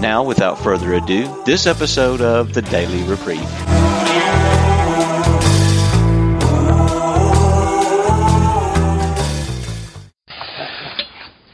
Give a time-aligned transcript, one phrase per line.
[0.00, 3.40] Now, without further ado, this episode of the Daily Reprieve.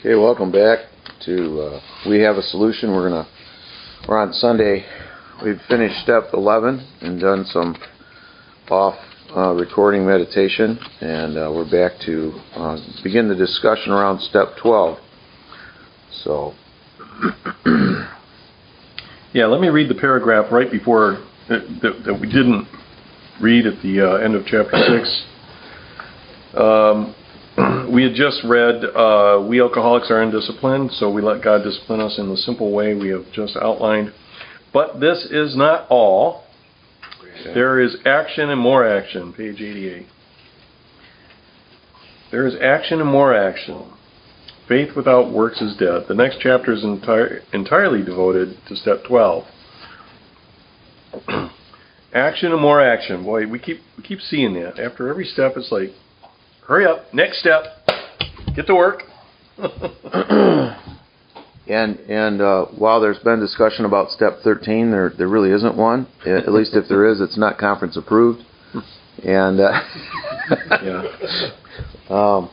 [0.01, 0.81] Okay, welcome back
[1.25, 2.91] to uh, We Have a Solution.
[2.91, 3.29] We're gonna
[4.09, 4.87] we're on Sunday.
[5.45, 7.77] We've finished step 11 and done some
[8.69, 8.97] off
[9.37, 14.99] uh, recording meditation, and uh, we're back to uh, begin the discussion around step 12.
[16.25, 16.55] So.
[19.35, 22.69] Yeah, let me read the paragraph right before that, that, that we didn't
[23.41, 25.25] read at the uh, end of chapter six.
[26.55, 27.15] Um,
[27.95, 32.19] we had just read, uh, we alcoholics are undisciplined, so we let God discipline us
[32.19, 34.13] in the simple way we have just outlined.
[34.71, 36.45] But this is not all.
[37.55, 40.07] There is action and more action, page 88.
[42.31, 43.93] There is action and more action.
[44.69, 46.05] Faith without works is dead.
[46.09, 49.45] The next chapter is entire, entirely devoted to step 12.
[52.15, 53.25] action and more action.
[53.25, 54.79] Boy, we keep we keep seeing that.
[54.79, 55.91] After every step, it's like,
[56.67, 57.87] hurry up, next step,
[58.55, 59.03] get to work.
[61.69, 66.09] And and uh, while there's been discussion about step 13, there there really isn't one.
[66.27, 68.43] At least if there is, it's not conference approved.
[69.25, 69.81] And uh,
[70.83, 71.03] yeah.
[72.11, 72.51] um,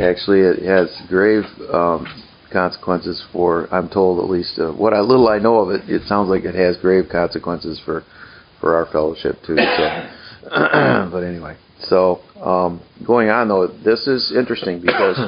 [0.00, 2.06] actually, it has grave um,
[2.52, 3.72] consequences for.
[3.72, 5.88] I'm told at least uh, what I little I know of it.
[5.88, 8.04] It sounds like it has grave consequences for
[8.60, 9.56] for our fellowship too.
[9.56, 10.08] So,
[11.12, 15.18] but anyway, so um, going on though, this is interesting because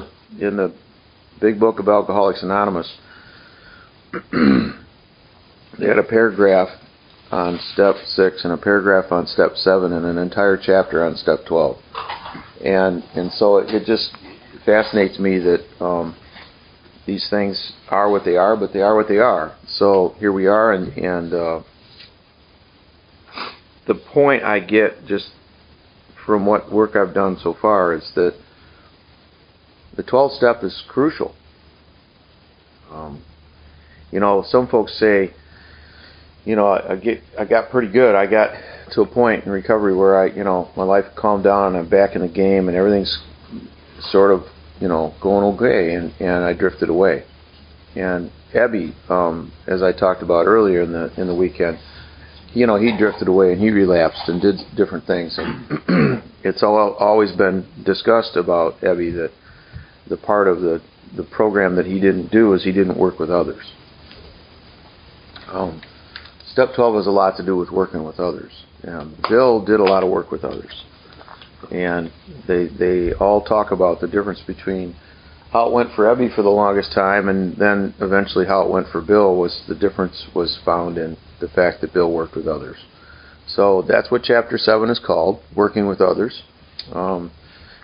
[0.40, 0.74] in the
[1.40, 2.92] big book of Alcoholics Anonymous,
[4.32, 6.68] they had a paragraph
[7.30, 11.40] on step six and a paragraph on step seven and an entire chapter on step
[11.48, 11.76] twelve.
[12.64, 14.16] And and so it, it just
[14.64, 16.16] fascinates me that um,
[17.06, 19.56] these things are what they are, but they are what they are.
[19.66, 21.62] So here we are, and and uh,
[23.86, 25.30] the point I get just
[26.24, 28.34] from what work I've done so far is that
[29.96, 31.34] the 12th step is crucial.
[32.90, 33.22] Um,
[34.10, 35.32] you know, some folks say,
[36.44, 38.14] you know, I, I get, I got pretty good.
[38.14, 38.50] I got
[38.92, 41.90] to a point in recovery where I, you know, my life calmed down and I'm
[41.90, 43.18] back in the game and everything's
[44.00, 44.42] sort of,
[44.80, 47.24] you know, going okay, and and I drifted away.
[47.94, 51.78] And Ebby, um, as I talked about earlier in the in the weekend,
[52.54, 55.36] you know, he drifted away and he relapsed and did different things.
[55.38, 59.32] And it's all, always been discussed about Ebby that
[60.08, 60.80] the part of the,
[61.16, 63.72] the program that he didn't do is he didn't work with others.
[65.48, 65.82] Um,
[66.46, 68.52] step 12 has a lot to do with working with others.
[68.86, 70.84] Um, Bill did a lot of work with others.
[71.72, 72.10] And
[72.46, 74.94] they, they all talk about the difference between
[75.52, 78.88] how it went for Ebby for the longest time and then eventually how it went
[78.88, 82.76] for Bill was the difference was found in the fact that Bill worked with others.
[83.46, 86.42] So that's what chapter 7 is called, working with others.
[86.92, 87.30] Um,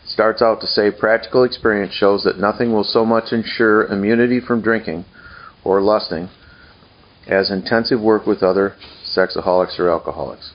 [0.04, 4.62] starts out to say practical experience shows that nothing will so much ensure immunity from
[4.62, 5.04] drinking
[5.62, 6.28] or lusting
[7.28, 8.74] as intensive work with other
[9.16, 10.52] sexaholics or alcoholics.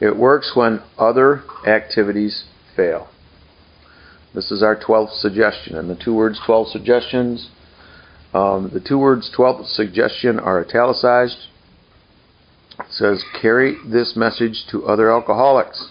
[0.00, 2.44] It works when other activities
[2.74, 3.08] fail.
[4.34, 5.76] This is our 12th suggestion.
[5.76, 7.50] And the two words 12 suggestions,
[8.32, 11.48] um, the two words 12th suggestion are italicized.
[12.78, 15.88] It says, carry this message to other alcoholics.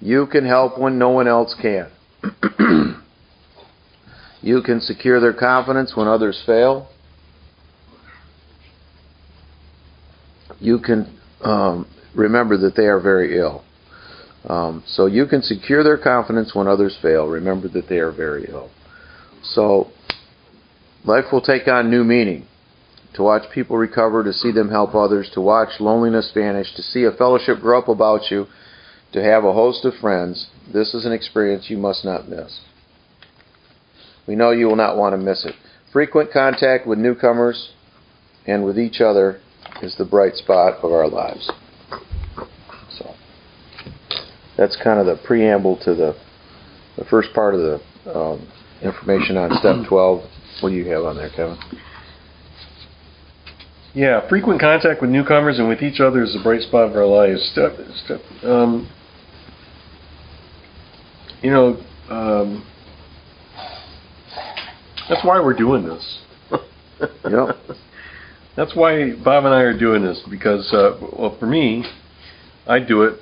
[0.00, 1.90] You can help when no one else can.
[4.42, 6.88] you can secure their confidence when others fail.
[10.60, 13.64] You can um, remember that they are very ill.
[14.48, 17.26] Um, so you can secure their confidence when others fail.
[17.26, 18.70] Remember that they are very ill.
[19.42, 19.90] So
[21.04, 22.46] life will take on new meaning.
[23.14, 27.04] To watch people recover, to see them help others, to watch loneliness vanish, to see
[27.04, 28.46] a fellowship grow up about you,
[29.12, 32.60] to have a host of friends, this is an experience you must not miss.
[34.26, 35.54] We know you will not want to miss it.
[35.92, 37.70] Frequent contact with newcomers
[38.46, 39.40] and with each other
[39.80, 41.48] is the bright spot of our lives.
[44.56, 46.16] That's kind of the preamble to the
[46.96, 48.48] the first part of the um,
[48.82, 50.22] information on step 12.
[50.60, 51.58] What do you have on there, Kevin?
[53.94, 57.06] Yeah, frequent contact with newcomers and with each other is the bright spot of our
[57.06, 57.48] lives.
[57.52, 58.90] Step, step, um,
[61.42, 62.66] you know, um,
[65.08, 66.20] that's why we're doing this.
[67.28, 67.56] Yep.
[68.56, 71.84] That's why Bob and I are doing this because, uh, well, for me,
[72.68, 73.18] I do it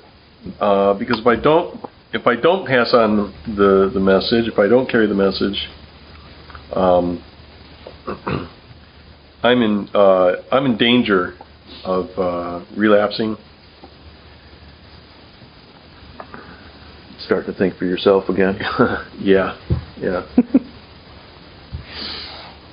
[0.59, 1.79] uh, because if I don't,
[2.13, 5.69] if I don't pass on the the message, if I don't carry the message,
[6.73, 7.23] um,
[9.43, 11.35] I'm in uh, I'm in danger
[11.83, 13.37] of uh, relapsing.
[17.25, 18.59] Start to think for yourself again.
[19.19, 19.57] yeah,
[19.97, 20.27] yeah.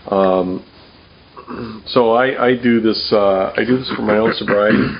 [0.10, 0.64] um,
[1.86, 4.96] so I, I do this uh, I do this for my own sobriety,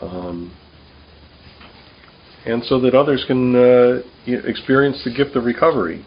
[0.00, 0.52] um,
[2.46, 6.04] and so that others can uh, experience the gift of recovery,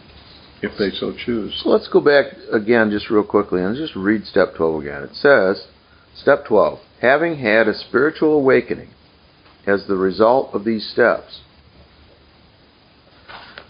[0.62, 1.60] if they so choose.
[1.64, 5.04] So let's go back again just real quickly and just read step 12 again.
[5.04, 5.68] It says,
[6.16, 8.90] step 12, having had a spiritual awakening
[9.68, 11.42] as the result of these steps,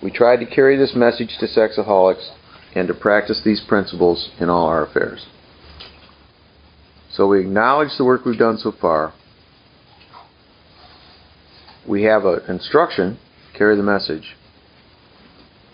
[0.01, 2.29] we tried to carry this message to sexaholics
[2.75, 5.25] and to practice these principles in all our affairs.
[7.11, 9.13] So we acknowledge the work we've done so far.
[11.87, 13.19] We have an instruction,
[13.57, 14.35] carry the message.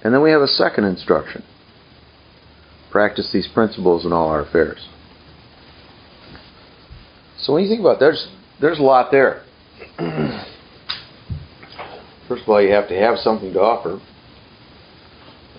[0.03, 1.43] And then we have a second instruction
[2.91, 4.87] practice these principles in all our affairs.
[7.37, 8.27] So when you think about it, there's
[8.59, 9.43] there's a lot there.
[12.27, 13.99] First of all, you have to have something to offer,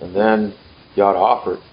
[0.01, 0.53] and then
[0.95, 1.63] you ought to offer it,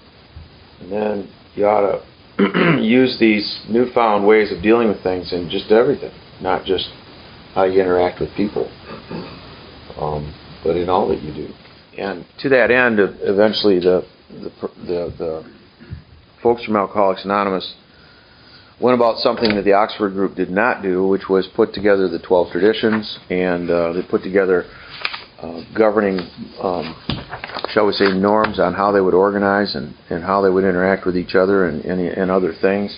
[0.80, 2.02] and then you ought
[2.38, 6.88] to use these newfound ways of dealing with things in just everything, not just
[7.54, 8.70] how you interact with people,
[9.98, 11.52] um, but in all that you do.
[11.96, 14.50] And to that end, eventually the the,
[14.86, 15.52] the, the
[16.42, 17.74] folks from Alcoholics Anonymous
[18.80, 22.18] went about something that the Oxford group did not do, which was put together the
[22.20, 24.64] 12 traditions, and uh, they put together
[25.40, 26.18] uh, governing,
[26.62, 26.94] um,
[27.70, 31.06] shall we say, norms on how they would organize and, and how they would interact
[31.06, 32.96] with each other and, and, and other things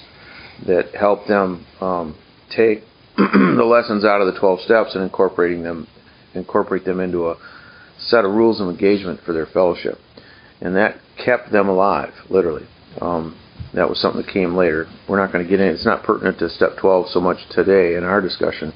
[0.67, 2.19] that helped them um,
[2.55, 2.83] take
[3.17, 5.87] the lessons out of the 12 steps and incorporating them,
[6.35, 7.37] incorporate them into a
[7.99, 9.99] set of rules of engagement for their fellowship.
[10.61, 12.67] And that kept them alive, literally.
[13.01, 13.37] Um,
[13.75, 14.87] that was something that came later.
[15.09, 15.69] We're not going to get in.
[15.69, 18.73] It's not pertinent to step 12 so much today in our discussion.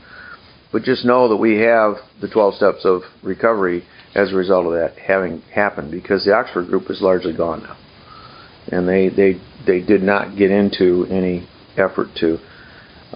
[0.73, 3.85] But just know that we have the 12 steps of recovery
[4.15, 7.77] as a result of that having happened because the Oxford group is largely gone now.
[8.69, 12.39] And they, they, they did not get into any effort to,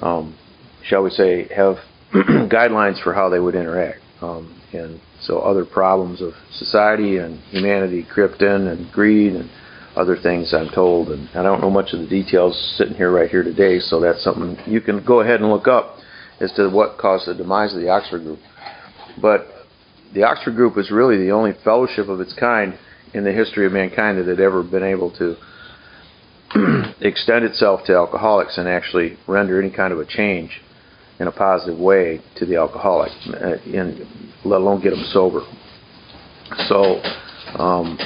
[0.03, 0.37] um,
[0.85, 1.77] shall we say, have
[2.13, 4.01] guidelines for how they would interact.
[4.21, 9.51] Um, and so other problems of society and humanity crept in and greed and
[9.97, 13.29] other things I'm told and I don't know much of the details sitting here right
[13.29, 15.97] here today so that's something you can go ahead and look up
[16.41, 18.39] as to what caused the demise of the Oxford group.
[19.21, 19.47] But
[20.15, 22.79] the Oxford group is really the only fellowship of its kind
[23.13, 25.37] in the history of mankind that had ever been able to
[27.01, 30.61] extend itself to alcoholics and actually render any kind of a change
[31.21, 34.07] in a positive way to the alcoholic, and
[34.45, 35.41] let alone get them sober.
[36.69, 37.03] So,
[37.61, 37.99] um,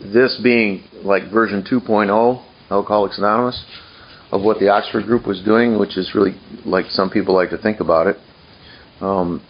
[0.00, 3.64] this being like version 2.0, Alcoholics Anonymous,
[4.30, 7.58] of what the Oxford group was doing, which is really like some people like to
[7.58, 8.16] think about it.
[9.00, 9.42] Um,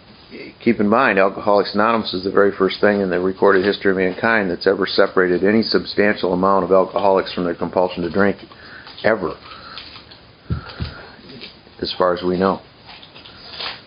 [0.62, 3.96] keep in mind, Alcoholics Anonymous is the very first thing in the recorded history of
[3.96, 8.36] mankind that's ever separated any substantial amount of alcoholics from their compulsion to drink,
[9.04, 9.34] ever,
[11.80, 12.60] as far as we know.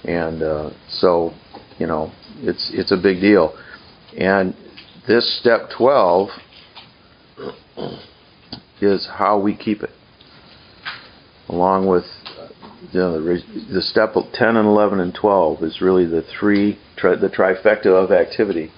[0.04, 1.34] And uh, so,
[1.78, 3.56] you know, it's it's a big deal.
[4.18, 4.56] And
[5.08, 6.30] this step 12
[8.82, 9.92] is how we keep it,
[11.50, 12.04] along with
[12.92, 13.42] you know, the,
[13.72, 18.12] the step 10 and 11 and 12 is really the three tri- the trifecta of
[18.12, 18.72] activity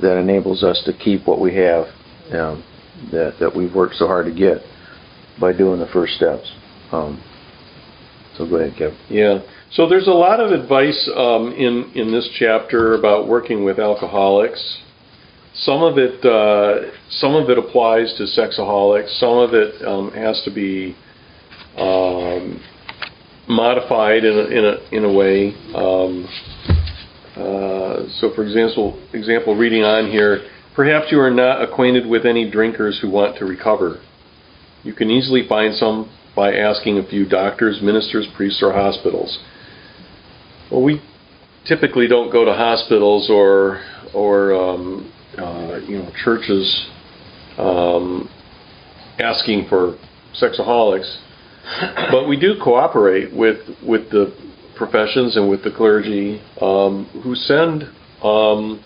[0.00, 1.86] that enables us to keep what we have
[2.32, 2.64] um,
[3.10, 4.58] that that we've worked so hard to get
[5.40, 6.52] by doing the first steps.
[6.92, 7.22] Um,
[8.36, 8.98] so go ahead, Kevin.
[9.08, 9.40] Yeah.
[9.72, 14.80] So there's a lot of advice um, in in this chapter about working with alcoholics.
[15.54, 19.16] Some of it uh, some of it applies to sexaholics.
[19.20, 20.96] Some of it um, has to be
[21.76, 22.60] um,
[23.48, 25.54] modified in a, in a, in a way.
[25.72, 26.28] Um,
[27.36, 32.50] uh, so, for example, example, reading on here, perhaps you are not acquainted with any
[32.50, 34.00] drinkers who want to recover.
[34.82, 39.38] You can easily find some by asking a few doctors, ministers, priests, or hospitals.
[40.70, 41.02] Well, we
[41.66, 43.82] typically don't go to hospitals or
[44.14, 46.88] or um, uh, you know churches
[47.58, 48.28] um,
[49.18, 49.98] asking for
[50.40, 51.18] sexaholics.
[52.10, 54.32] but we do cooperate with with the
[54.76, 57.82] professions and with the clergy um, who send
[58.22, 58.82] um,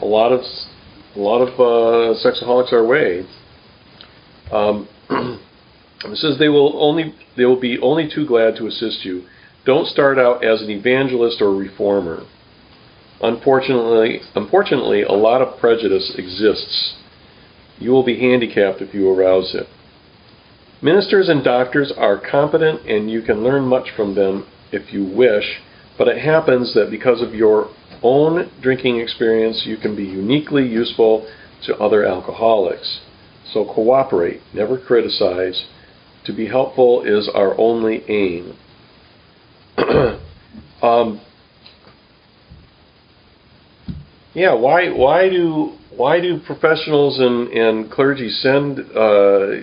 [0.00, 0.40] a lot of
[1.14, 3.26] a lot of uh, sexaholics our way.
[4.50, 4.88] Um,
[6.04, 9.24] it says they will only they will be only too glad to assist you.
[9.64, 12.24] Don't start out as an evangelist or reformer.
[13.22, 16.94] Unfortunately, unfortunately, a lot of prejudice exists.
[17.78, 19.66] You will be handicapped if you arouse it.
[20.82, 25.62] Ministers and doctors are competent and you can learn much from them if you wish,
[25.96, 27.70] but it happens that because of your
[28.02, 31.26] own drinking experience, you can be uniquely useful
[31.64, 33.00] to other alcoholics.
[33.50, 35.64] So cooperate, never criticize.
[36.26, 38.58] To be helpful is our only aim.
[40.82, 41.20] um,
[44.34, 49.62] yeah, why why do why do professionals and, and clergy send uh,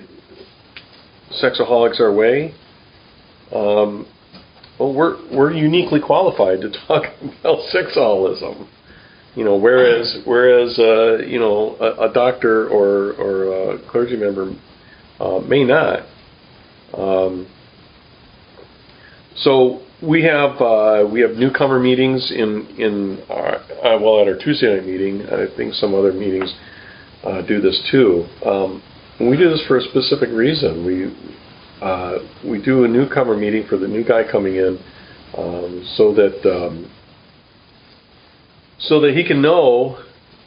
[1.41, 2.53] sexaholics our way?
[3.53, 4.07] Um,
[4.79, 8.67] well, we're we're uniquely qualified to talk about sexaholism.
[9.35, 14.53] You know, whereas whereas uh, you know a, a, doctor or or a clergy member
[15.21, 15.99] uh, may not.
[16.93, 17.47] Um,
[19.35, 24.38] so we have uh, we have newcomer meetings in in our, uh, well at our
[24.38, 25.22] Tuesday night meeting.
[25.27, 26.53] I think some other meetings
[27.24, 28.25] uh, do this too.
[28.46, 28.81] Um,
[29.20, 30.86] we do this for a specific reason.
[30.86, 31.15] We
[31.81, 34.79] uh, we do a newcomer meeting for the new guy coming in,
[35.38, 36.91] um, so that um,
[38.79, 40.03] so that he can know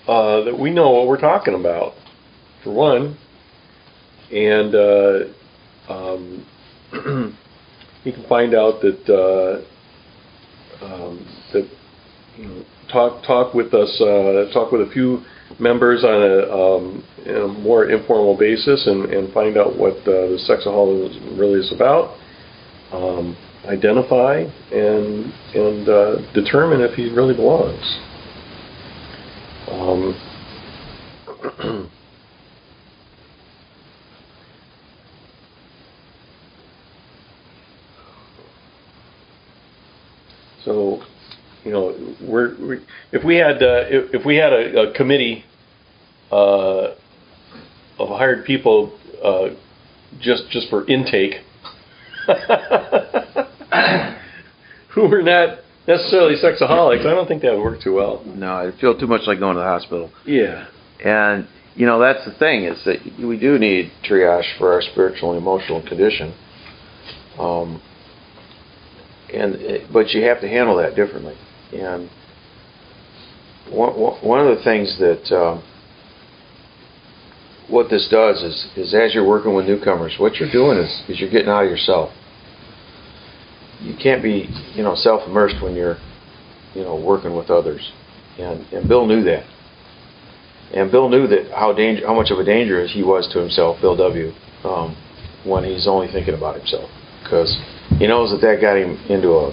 [0.09, 1.95] uh, that we know what we're talking about,
[2.65, 3.17] for one,
[4.33, 6.47] and uh, um,
[8.05, 11.69] he can find out that uh, um, that
[12.37, 15.23] you know, talk talk with us, uh, talk with a few
[15.59, 20.39] members on a, um, a more informal basis, and, and find out what uh, the
[20.49, 22.17] sexaholic really is about.
[22.93, 28.01] Um, identify and and uh, determine if he really belongs.
[29.71, 30.15] Um,
[40.65, 41.03] So,
[41.65, 42.81] you know, we're, we,
[43.13, 45.45] if we had uh, if, if, we had a, a committee
[46.31, 46.95] uh,
[47.99, 49.51] of hired people uh,
[50.21, 51.35] just just for intake,
[54.95, 58.23] who were not necessarily sexaholics, I don't think that would work too well.
[58.25, 60.11] No, it feel too much like going to the hospital.
[60.27, 60.67] Yeah.
[61.05, 65.33] And you know that's the thing is that we do need triage for our spiritual
[65.33, 66.35] and emotional condition.
[67.39, 67.83] Um,
[69.35, 71.37] and but you have to handle that differently.
[71.73, 72.09] And
[73.71, 75.63] one one of the things that um,
[77.69, 81.21] what this does is is as you're working with newcomers, what you're doing is is
[81.21, 82.11] you're getting out of yourself.
[83.81, 85.97] You can't be you know self immersed when you're
[86.75, 87.93] you know working with others,
[88.39, 89.45] and and Bill knew that.
[90.73, 93.81] And Bill knew that how danger how much of a danger he was to himself,
[93.81, 94.33] Bill W.
[94.65, 94.97] Um,
[95.45, 96.89] when he's only thinking about himself,
[97.23, 97.55] because
[97.99, 99.51] he knows that that got him into a,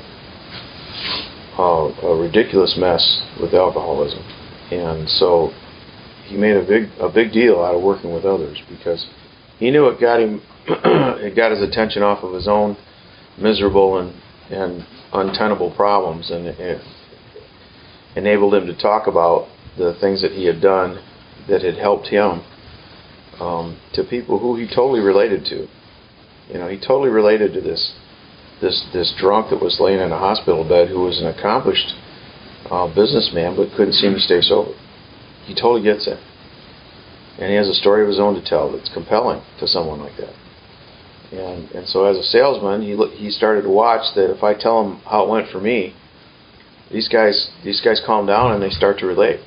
[1.57, 4.19] a, a ridiculous mess with alcoholism,
[4.71, 5.51] and so
[6.25, 9.05] he made a big a big deal out of working with others because
[9.59, 12.77] he knew it got him it got his attention off of his own
[13.37, 14.13] miserable and
[14.49, 16.81] and untenable problems and it
[18.15, 19.47] enabled him to talk about
[19.77, 21.01] the things that he had done
[21.47, 22.43] that had helped him
[23.39, 25.67] um, to people who he totally related to.
[26.49, 27.93] You know, he totally related to this
[28.61, 31.93] this this drunk that was laying in a hospital bed who was an accomplished
[32.69, 34.73] uh, businessman but couldn't seem to stay sober.
[35.45, 36.19] He totally gets it,
[37.39, 40.15] and he has a story of his own to tell that's compelling to someone like
[40.17, 40.33] that.
[41.31, 44.85] And and so as a salesman, he he started to watch that if I tell
[44.85, 45.95] him how it went for me,
[46.91, 49.39] these guys these guys calm down and they start to relate,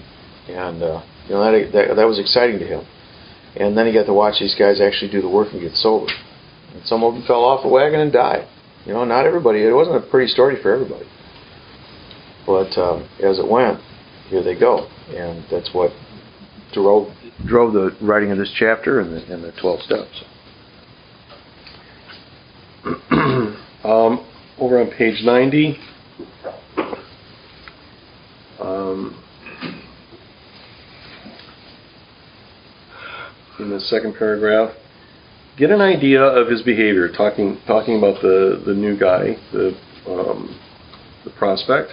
[0.48, 2.86] and uh, you know that, that that was exciting to him.
[3.56, 6.10] And then he got to watch these guys actually do the work and get sober.
[6.74, 8.48] And some of them fell off the wagon and died.
[8.86, 9.60] You know, not everybody.
[9.60, 11.06] It wasn't a pretty story for everybody.
[12.46, 13.80] But um, as it went,
[14.28, 15.90] here they go, and that's what
[16.72, 17.08] drove
[17.46, 20.24] drove the writing of this chapter and the, and the twelve steps.
[23.84, 24.26] um,
[24.58, 25.78] over on page ninety.
[28.60, 29.22] Um,
[33.58, 34.74] in the second paragraph,
[35.56, 37.08] get an idea of his behavior.
[37.08, 40.60] Talking talking about the the new guy, the um,
[41.24, 41.92] the prospect.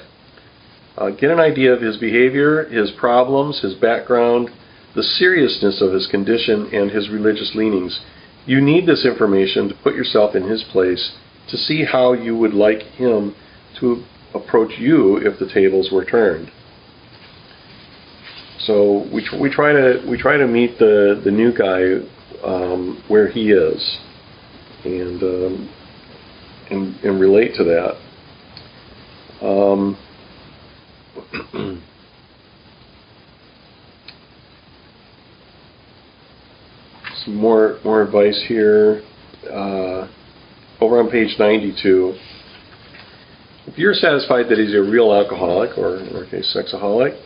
[0.97, 4.49] Uh, get an idea of his behavior, his problems, his background,
[4.93, 8.01] the seriousness of his condition, and his religious leanings.
[8.45, 11.13] You need this information to put yourself in his place
[11.49, 13.35] to see how you would like him
[13.79, 14.03] to
[14.33, 16.51] approach you if the tables were turned.
[18.59, 22.05] So we, we try to we try to meet the the new guy
[22.43, 23.99] um, where he is,
[24.83, 25.69] and um,
[26.69, 27.95] and and relate to that.
[29.45, 29.97] Um,
[37.25, 39.01] some more more advice here.
[39.49, 40.07] Uh,
[40.81, 42.15] over on page 92.
[43.67, 47.23] If you're satisfied that he's a real alcoholic, or in our case, sexaholic,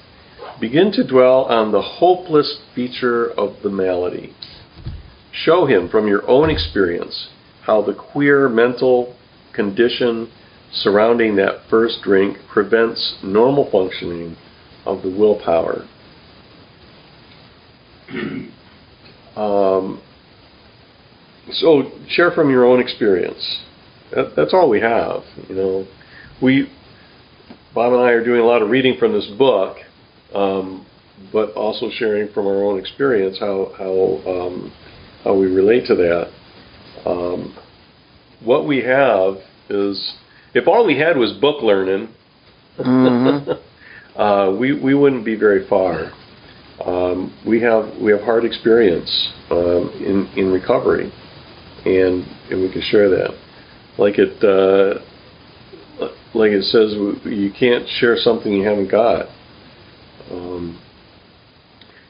[0.60, 4.34] begin to dwell on the hopeless feature of the malady.
[5.44, 7.30] Show him from your own experience
[7.66, 9.16] how the queer mental
[9.54, 10.32] condition
[10.72, 14.38] surrounding that first drink prevents normal functioning
[14.86, 15.88] of the willpower.
[19.36, 20.02] um,
[21.52, 23.64] so share from your own experience.
[24.14, 25.24] That, that's all we have.
[25.50, 25.88] You know,
[26.42, 26.70] we
[27.74, 29.78] Bob and I are doing a lot of reading from this book,
[30.34, 30.86] um,
[31.34, 34.72] but also sharing from our own experience how how um,
[35.26, 36.32] how we relate to that.
[37.06, 37.58] Um,
[38.42, 39.36] what we have
[39.70, 40.14] is,
[40.54, 42.16] if all we had was book learning,
[42.78, 44.20] Mm-hmm.
[44.20, 46.12] uh, we we wouldn't be very far.
[46.84, 51.12] Um, we have we have hard experience um, in in recovery,
[51.86, 53.32] and and we can share that.
[53.98, 55.00] Like it uh,
[56.34, 56.94] like it says,
[57.26, 59.28] you can't share something you haven't got.
[60.30, 60.82] Um,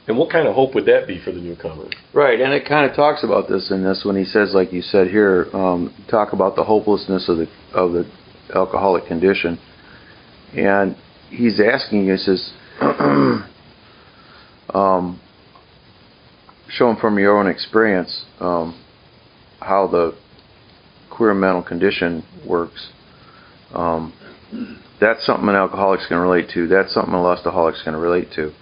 [0.08, 1.86] and what kind of hope would that be for the newcomer?
[2.14, 4.82] Right, and it kind of talks about this in this when he says, like you
[4.82, 8.10] said here, um, talk about the hopelessness of the of the
[8.54, 9.60] alcoholic condition,
[10.56, 10.96] and
[11.30, 12.54] he's asking, he says,
[14.74, 15.20] um,
[16.70, 18.80] show him from your own experience um,
[19.60, 20.16] how the
[21.10, 22.92] queer mental condition works.
[23.74, 24.14] Um,
[25.00, 26.68] that's something an alcoholic's going to relate to.
[26.68, 28.54] That's something a lustaholic's to relate to.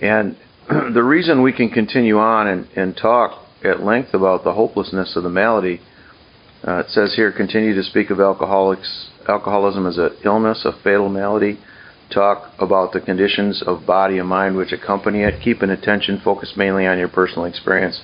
[0.00, 0.36] And
[0.94, 5.22] the reason we can continue on and, and talk at length about the hopelessness of
[5.22, 5.80] the malady,
[6.66, 11.08] uh, it says here, continue to speak of alcoholics, alcoholism as an illness, a fatal
[11.08, 11.60] malady,
[12.12, 16.56] talk about the conditions of body and mind which accompany it, keep an attention focused
[16.56, 18.00] mainly on your personal experience.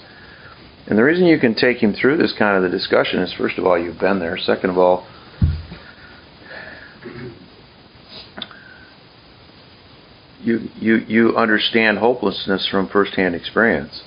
[0.86, 3.58] And the reason you can take him through this kind of the discussion is, first
[3.58, 4.38] of all, you've been there.
[4.38, 5.06] Second of all,
[10.42, 14.02] you you you understand hopelessness from firsthand experience,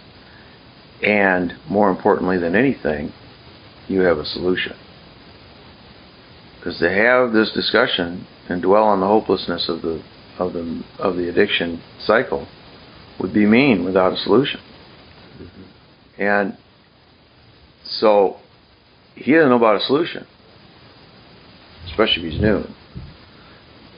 [1.02, 3.14] and more importantly than anything,
[3.88, 4.76] you have a solution.
[6.58, 10.04] Because to have this discussion and dwell on the hopelessness of the
[10.38, 12.48] of the of the addiction cycle
[13.20, 14.60] would be mean without a solution.
[15.40, 16.22] Mm-hmm.
[16.22, 16.58] And
[17.86, 18.38] so
[19.16, 20.26] he doesn't know about a solution,
[21.86, 22.66] especially if he's new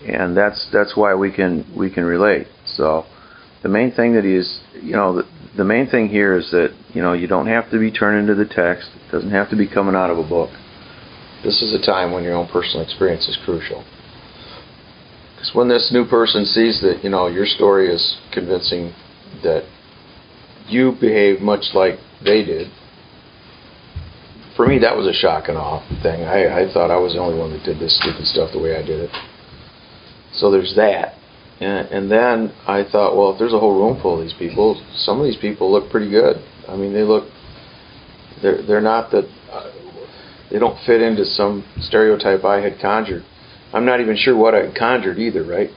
[0.06, 2.48] and that's that's why we can we can relate.
[2.66, 3.06] So
[3.64, 5.24] the main thing that is you know the,
[5.58, 8.36] the main thing here is that you know you don't have to be turned into
[8.36, 8.90] the text.
[8.96, 10.50] It doesn't have to be coming out of a book.
[11.44, 13.84] This is a time when your own personal experience is crucial.
[15.36, 18.94] Because when this new person sees that you know your story is convincing
[19.44, 19.64] that
[20.68, 22.72] you behave much like they did.
[24.56, 26.24] For me, that was a shock and awe thing.
[26.24, 28.76] I, I thought I was the only one that did this stupid stuff the way
[28.76, 29.12] I did it.
[30.38, 31.16] So there's that.
[31.60, 34.82] And, and then I thought, well, if there's a whole room full of these people,
[34.96, 36.38] some of these people look pretty good.
[36.68, 37.30] I mean, they look,
[38.42, 39.72] they're, they're not that, uh,
[40.52, 43.24] they don't fit into some stereotype I had conjured.
[43.74, 45.70] I'm not even sure what I conjured either, right?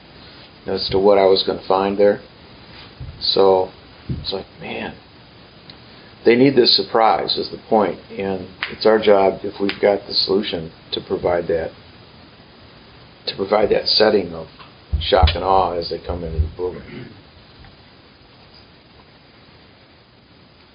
[0.67, 2.21] As to what I was going to find there.
[3.19, 3.71] So
[4.07, 4.95] it's like, man,
[6.23, 7.99] they need this surprise, is the point.
[8.11, 11.71] And it's our job, if we've got the solution, to provide that
[13.27, 14.47] to provide that setting of
[14.99, 17.09] shock and awe as they come into the program.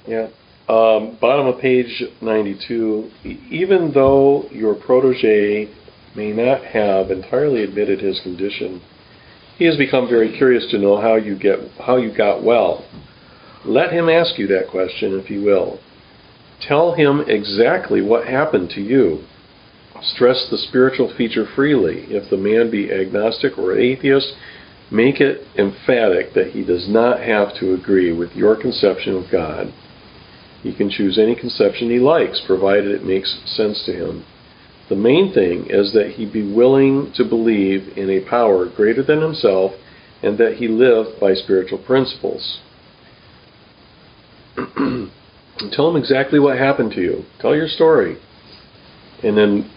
[0.07, 0.29] Yeah.
[0.69, 3.11] Um, bottom of page 92.
[3.25, 5.69] E- Even though your protege
[6.15, 8.81] may not have entirely admitted his condition,
[9.59, 12.85] he has become very curious to know how you get how you got well.
[13.65, 15.81] Let him ask you that question if he will.
[16.61, 19.25] Tell him exactly what happened to you.
[20.03, 22.05] Stress the spiritual feature freely.
[22.09, 24.35] If the man be agnostic or atheist,
[24.91, 29.73] make it emphatic that he does not have to agree with your conception of God.
[30.63, 34.25] He can choose any conception he likes, provided it makes sense to him.
[34.89, 39.21] The main thing is that he be willing to believe in a power greater than
[39.21, 39.73] himself
[40.23, 42.61] and that he live by spiritual principles.
[44.57, 47.25] Tell him exactly what happened to you.
[47.41, 48.19] Tell your story.
[49.23, 49.71] And then,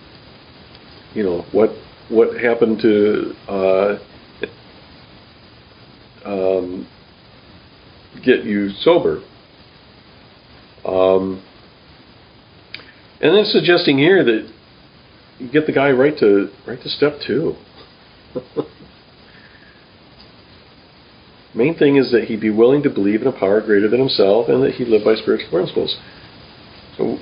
[1.14, 1.72] you know, what
[2.10, 4.00] what happened to uh,
[6.26, 6.88] um,
[8.24, 9.22] get you sober.
[10.86, 11.44] Um,
[13.22, 14.50] and then suggesting here that
[15.40, 17.56] you get the guy right to right to step two.
[21.56, 24.50] Main thing is that he'd be willing to believe in a power greater than himself
[24.50, 25.98] and that he live by spiritual principles.
[26.96, 27.18] So,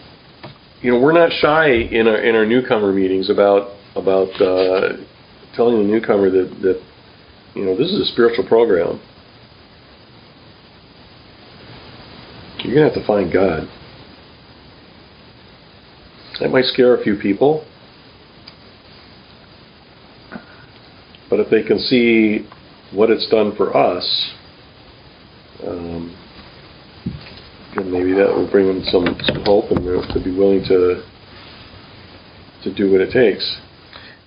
[0.82, 4.98] you know, we're not shy in our in our newcomer meetings about about uh,
[5.56, 6.82] telling the newcomer that that
[7.56, 9.00] you know this is a spiritual program.
[12.60, 13.68] You're gonna have to find God.
[16.40, 17.66] That might scare a few people.
[21.30, 22.48] But if they can see
[22.94, 24.32] what it's done for us,
[25.66, 26.16] um,
[27.76, 31.04] then maybe that will bring them some, some hope and they'll to be willing to
[32.64, 33.60] to do what it takes.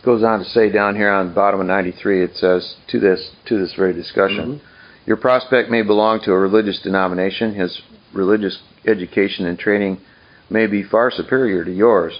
[0.05, 3.31] Goes on to say down here on the bottom of 93, it says to this
[3.47, 4.67] to this very discussion, mm-hmm.
[5.07, 7.55] your prospect may belong to a religious denomination.
[7.55, 7.83] His
[8.15, 10.01] religious education and training
[10.49, 12.19] may be far superior to yours.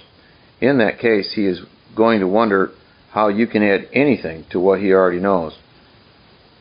[0.59, 1.61] In that case, he is
[1.95, 2.71] going to wonder
[3.11, 5.57] how you can add anything to what he already knows.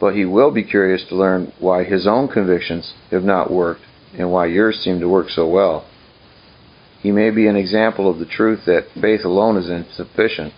[0.00, 3.82] But he will be curious to learn why his own convictions have not worked
[4.18, 5.86] and why yours seem to work so well.
[7.00, 10.52] He may be an example of the truth that faith alone is insufficient.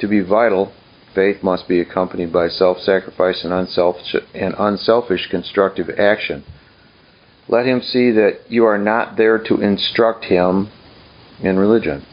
[0.00, 0.72] To be vital,
[1.14, 6.44] faith must be accompanied by self sacrifice and unselfish, and unselfish constructive action.
[7.48, 10.70] Let him see that you are not there to instruct him
[11.40, 12.04] in religion.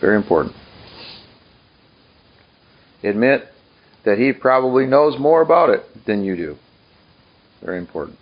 [0.00, 0.56] Very important.
[3.02, 3.48] Admit
[4.04, 6.56] that he probably knows more about it than you do.
[7.62, 8.18] Very important.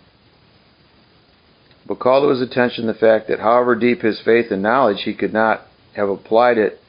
[1.87, 5.13] But call to his attention the fact that however deep his faith and knowledge, he
[5.13, 5.61] could not
[5.95, 6.79] have applied it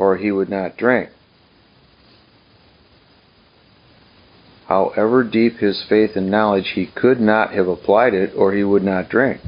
[0.00, 1.10] or he would not drink.
[4.66, 8.82] However deep his faith and knowledge, he could not have applied it or he would
[8.82, 9.42] not drink.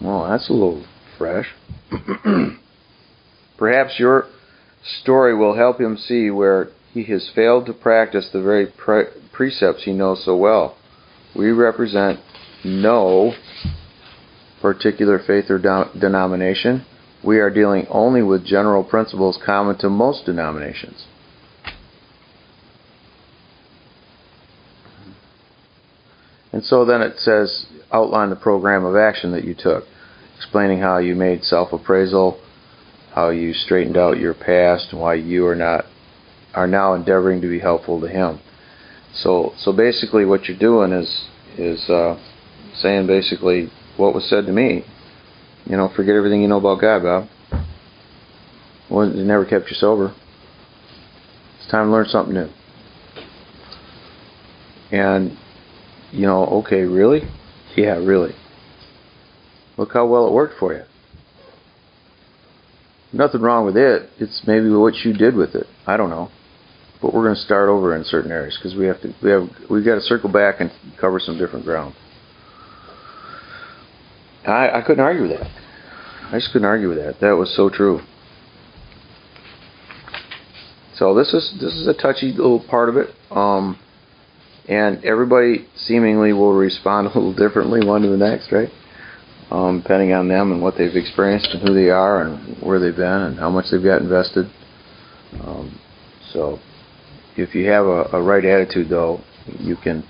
[0.00, 0.84] Well, that's a little
[1.16, 1.46] fresh.
[3.58, 4.26] Perhaps your
[5.02, 9.84] story will help him see where he has failed to practice the very pre- precepts
[9.84, 10.76] he knows so well.
[11.36, 12.18] We represent
[12.64, 13.34] no
[14.60, 16.84] particular faith or do- denomination.
[17.24, 21.06] We are dealing only with general principles common to most denominations.
[26.52, 29.84] And so then it says, outline the program of action that you took,
[30.36, 32.40] explaining how you made self appraisal,
[33.14, 35.84] how you straightened out your past, and why you are not
[36.54, 38.40] are now endeavoring to be helpful to him.
[39.14, 41.24] So so basically what you're doing is
[41.56, 42.18] is uh,
[42.76, 44.84] saying basically what was said to me.
[45.66, 47.28] You know, forget everything you know about God, Bob.
[48.90, 50.14] Well, it never kept you sober.
[51.58, 52.48] It's time to learn something new.
[54.90, 55.36] And
[56.10, 57.20] you know, okay, really?
[57.76, 58.34] Yeah, really.
[59.76, 60.82] Look how well it worked for you.
[63.12, 64.10] Nothing wrong with it.
[64.18, 65.66] It's maybe what you did with it.
[65.86, 66.30] I don't know.
[67.00, 69.14] But we're going to start over in certain areas because we have to.
[69.22, 69.48] We have.
[69.70, 71.94] We've got to circle back and cover some different ground.
[74.46, 75.50] I I couldn't argue with that.
[76.30, 77.20] I just couldn't argue with that.
[77.20, 78.00] That was so true.
[80.96, 83.14] So this is this is a touchy little part of it.
[83.30, 83.78] Um,
[84.68, 88.68] and everybody seemingly will respond a little differently one to the next, right?
[89.50, 92.94] Um, depending on them and what they've experienced and who they are and where they've
[92.94, 94.50] been and how much they've got invested.
[95.40, 95.80] Um,
[96.32, 96.58] so,
[97.36, 99.22] if you have a, a, right attitude, though,
[99.58, 100.04] you can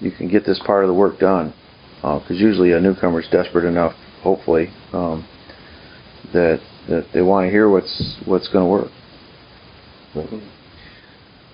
[0.00, 1.52] you can get this part of the work done.
[2.06, 3.92] Because uh, usually a newcomer is desperate enough,
[4.22, 5.26] hopefully, um,
[6.32, 8.92] that that they want to hear what's what's going to work.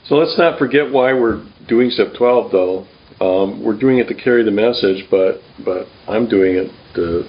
[0.04, 2.86] So let's not forget why we're doing step 12, though.
[3.18, 7.22] Um, we're doing it to carry the message, but but I'm doing it to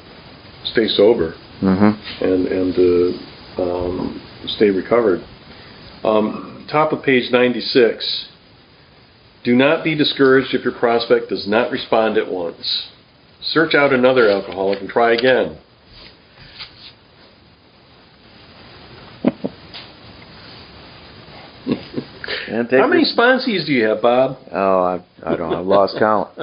[0.66, 2.24] stay sober mm-hmm.
[2.26, 4.22] and and to um,
[4.58, 5.22] stay recovered.
[6.04, 8.30] Um, top of page 96.
[9.46, 12.90] Do not be discouraged if your prospect does not respond at once.
[13.46, 15.58] Search out another alcoholic and try again.
[22.72, 24.38] How many sponsees do you have, Bob?
[24.52, 25.60] Oh, I, I don't know.
[25.60, 26.38] I've lost count.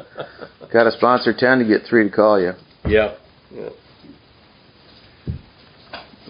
[0.73, 2.53] Got to sponsor 10 to get 3 to call you.
[2.87, 3.15] Yeah.
[3.53, 3.69] yeah.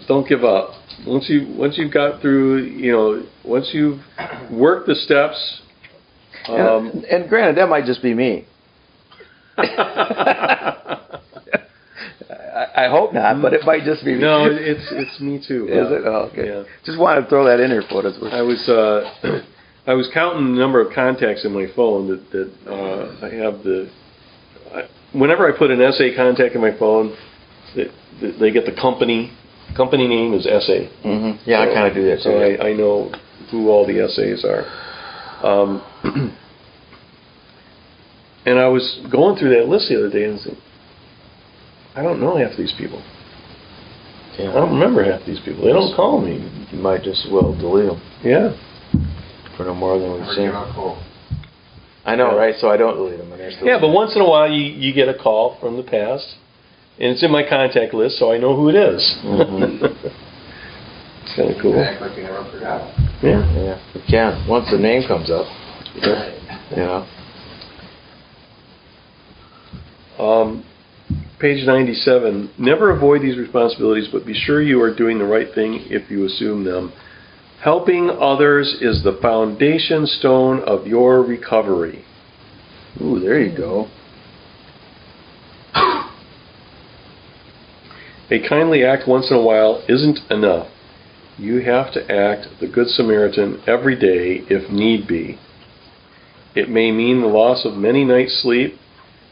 [0.07, 0.71] Don't give up.
[1.05, 3.99] Once you once you've got through, you know, once you've
[4.51, 5.61] worked the steps.
[6.47, 8.45] Um, and, and granted, that might just be me.
[12.75, 14.21] I hope not, but it might just be me.
[14.21, 15.67] No, it's it's me too.
[15.67, 16.01] Is it?
[16.05, 16.47] Oh, okay.
[16.47, 16.63] Yeah.
[16.85, 18.15] Just wanted to throw that in there for us.
[18.31, 19.41] I was uh,
[19.87, 23.63] I was counting the number of contacts in my phone that that uh, I have
[23.63, 23.89] the.
[24.73, 24.81] I,
[25.17, 27.15] whenever I put an SA contact in my phone,
[27.75, 27.91] that,
[28.39, 29.31] they get the company
[29.75, 30.85] company name is SA.
[31.03, 32.19] hmm Yeah, I kind of do that.
[32.21, 32.61] So too.
[32.61, 33.11] I, I know
[33.51, 34.65] who all the SAs are.
[35.45, 35.81] Um,
[38.45, 40.57] and I was going through that list the other day and said,
[41.95, 43.01] I don't know half these people.
[44.39, 45.65] I don't remember half these people.
[45.65, 46.39] They don't call me.
[46.71, 48.55] You might just as well delete them Yeah.
[49.57, 50.49] for no more than we've seen.
[52.05, 52.55] I know, right?
[52.59, 53.31] So I don't delete them.
[53.31, 55.83] And they're Yeah, but once in a while you, you get a call from the
[55.83, 56.25] past,
[56.97, 59.01] and it's in my contact list, so I know who it is.
[59.23, 59.81] Mhm.
[61.23, 61.77] it's kind of cool.
[61.79, 62.87] Act like you never forgot.
[63.21, 63.45] Yeah.
[63.53, 64.47] Yeah, you can.
[64.47, 65.45] Once the name comes up,
[66.01, 66.33] Right.
[66.71, 67.05] you know.
[70.21, 70.63] Um,
[71.39, 72.51] page 97.
[72.59, 76.25] Never avoid these responsibilities, but be sure you are doing the right thing if you
[76.25, 76.93] assume them.
[77.63, 82.05] Helping others is the foundation stone of your recovery.
[83.01, 83.87] Ooh, there you go.
[88.29, 90.67] A kindly act once in a while isn't enough.
[91.37, 95.39] You have to act the Good Samaritan every day if need be.
[96.55, 98.77] It may mean the loss of many nights' sleep,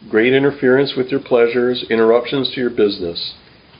[0.08, 3.34] great interference with your pleasures, interruptions to your business.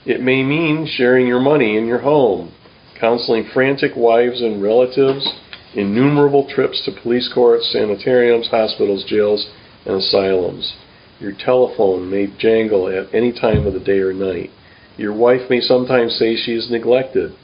[0.04, 2.52] It may mean sharing your money in your home,
[2.98, 5.26] counseling frantic wives and relatives,
[5.74, 9.50] innumerable trips to police courts, sanitariums, hospitals, jails,
[9.86, 10.74] and asylums.
[11.20, 14.50] Your telephone may jangle at any time of the day or night.
[14.96, 17.34] Your wife may sometimes say she is neglected.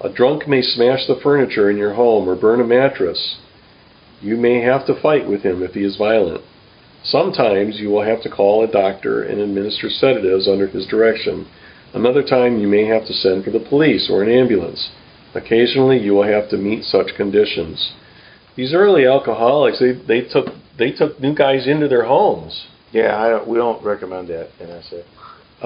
[0.00, 3.36] A drunk may smash the furniture in your home or burn a mattress.
[4.20, 6.42] You may have to fight with him if he is violent.
[7.04, 11.46] Sometimes you will have to call a doctor and administer sedatives under his direction.
[11.92, 14.90] Another time you may have to send for the police or an ambulance.
[15.34, 17.92] Occasionally you will have to meet such conditions.
[18.56, 20.46] These early alcoholics, they, they took
[20.78, 22.66] they took new guys into their homes.
[22.92, 24.96] Yeah, I don't, we don't recommend that in SA.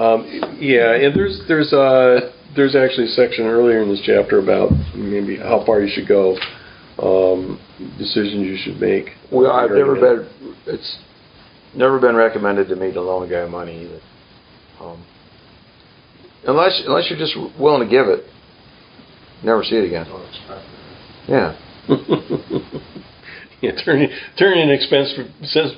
[0.01, 4.71] Um, yeah, and there's there's uh there's actually a section earlier in this chapter about
[4.95, 6.37] maybe how far you should go,
[7.01, 7.59] um,
[7.97, 9.11] decisions you should make.
[9.31, 10.55] Well, I've never been.
[10.65, 10.97] It's
[11.75, 13.99] never been recommended to me to loan a guy money either.
[14.81, 15.03] Um,
[16.47, 18.25] unless unless you're just willing to give it,
[19.43, 20.05] never see it again.
[20.07, 21.29] Don't expect it.
[21.29, 21.57] Yeah.
[23.61, 25.13] yeah, turn turn in expense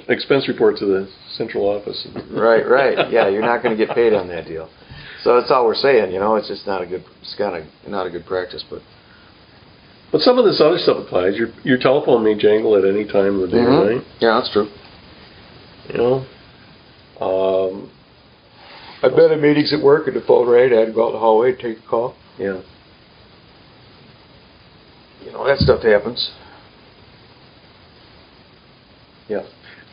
[0.07, 2.07] expense report to the central office.
[2.31, 2.67] Right.
[2.67, 3.11] Right.
[3.11, 3.27] Yeah.
[3.29, 4.69] You're not going to get paid on that deal.
[5.23, 6.11] So that's all we're saying.
[6.11, 7.03] You know, it's just not a good.
[7.21, 8.81] It's kind of not a good practice, but.
[10.11, 11.35] But some of this other stuff applies.
[11.37, 13.95] Your your telephone may jangle at any time of the day or Mhm.
[13.95, 14.07] night.
[14.19, 14.67] Yeah, that's true.
[15.91, 16.25] You know.
[17.19, 17.91] Um,
[19.03, 20.73] I've been in meetings at work and the phone rang.
[20.73, 22.15] I had to go out in the hallway and take a call.
[22.37, 22.61] yeah.
[25.25, 26.31] You know, that stuff happens.
[29.27, 29.41] Yeah.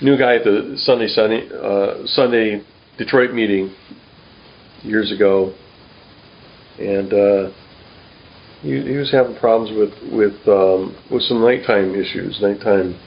[0.00, 2.62] New guy at the Sunday Sunday uh, Sunday
[2.96, 3.74] Detroit meeting
[4.82, 5.52] years ago,
[6.78, 7.50] and uh,
[8.62, 12.98] he, he was having problems with with um, with some nighttime issues, nighttime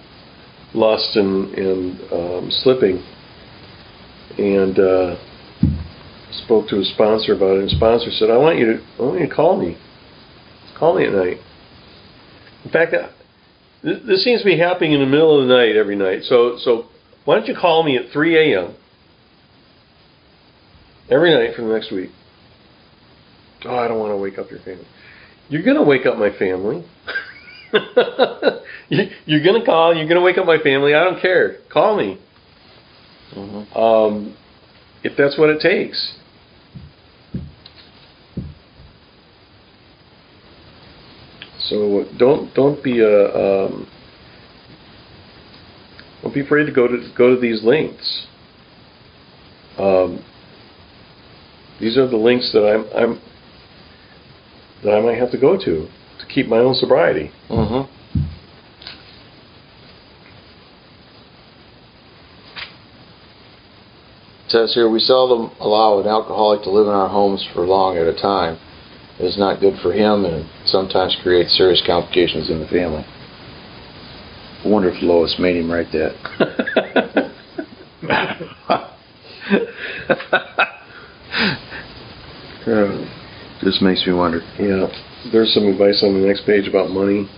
[0.73, 3.03] lust and and um, slipping,
[4.37, 5.15] and uh,
[6.45, 7.61] spoke to his sponsor about it.
[7.61, 9.77] And sponsor said, "I want you to I want you to call me,
[10.77, 11.37] call me at night."
[12.63, 13.09] In fact, uh,
[13.83, 16.23] This seems to be happening in the middle of the night every night.
[16.23, 16.85] So, so
[17.25, 18.75] why don't you call me at 3 a.m.
[21.09, 22.11] every night for the next week?
[23.65, 24.85] Oh, I don't want to wake up your family.
[25.49, 26.85] You're going to wake up my family.
[28.89, 29.95] You- you're going to call.
[29.95, 30.93] You're going to wake up my family.
[30.93, 31.59] I don't care.
[31.71, 32.17] Call me
[33.33, 34.35] hmm um,
[35.03, 36.15] if that's what it takes.
[41.69, 43.87] So don't don't be a um,
[46.21, 48.27] don't be afraid to go to go to these links.
[49.77, 50.23] Um,
[51.79, 53.21] these are the links that I'm I'm
[54.83, 55.87] that I might have to go to
[56.33, 57.31] keep my own sobriety.
[57.47, 57.81] hmm
[64.51, 68.05] says here, we seldom allow an alcoholic to live in our homes for long at
[68.05, 68.59] a time.
[69.17, 73.05] It is not good for him and sometimes creates serious complications in the family.
[74.63, 77.31] I wonder if Lois made him write that.
[82.61, 83.05] Uh,
[83.63, 84.39] Just makes me wonder.
[84.59, 84.85] Yeah,
[85.31, 87.29] there's some advice on the next page about money.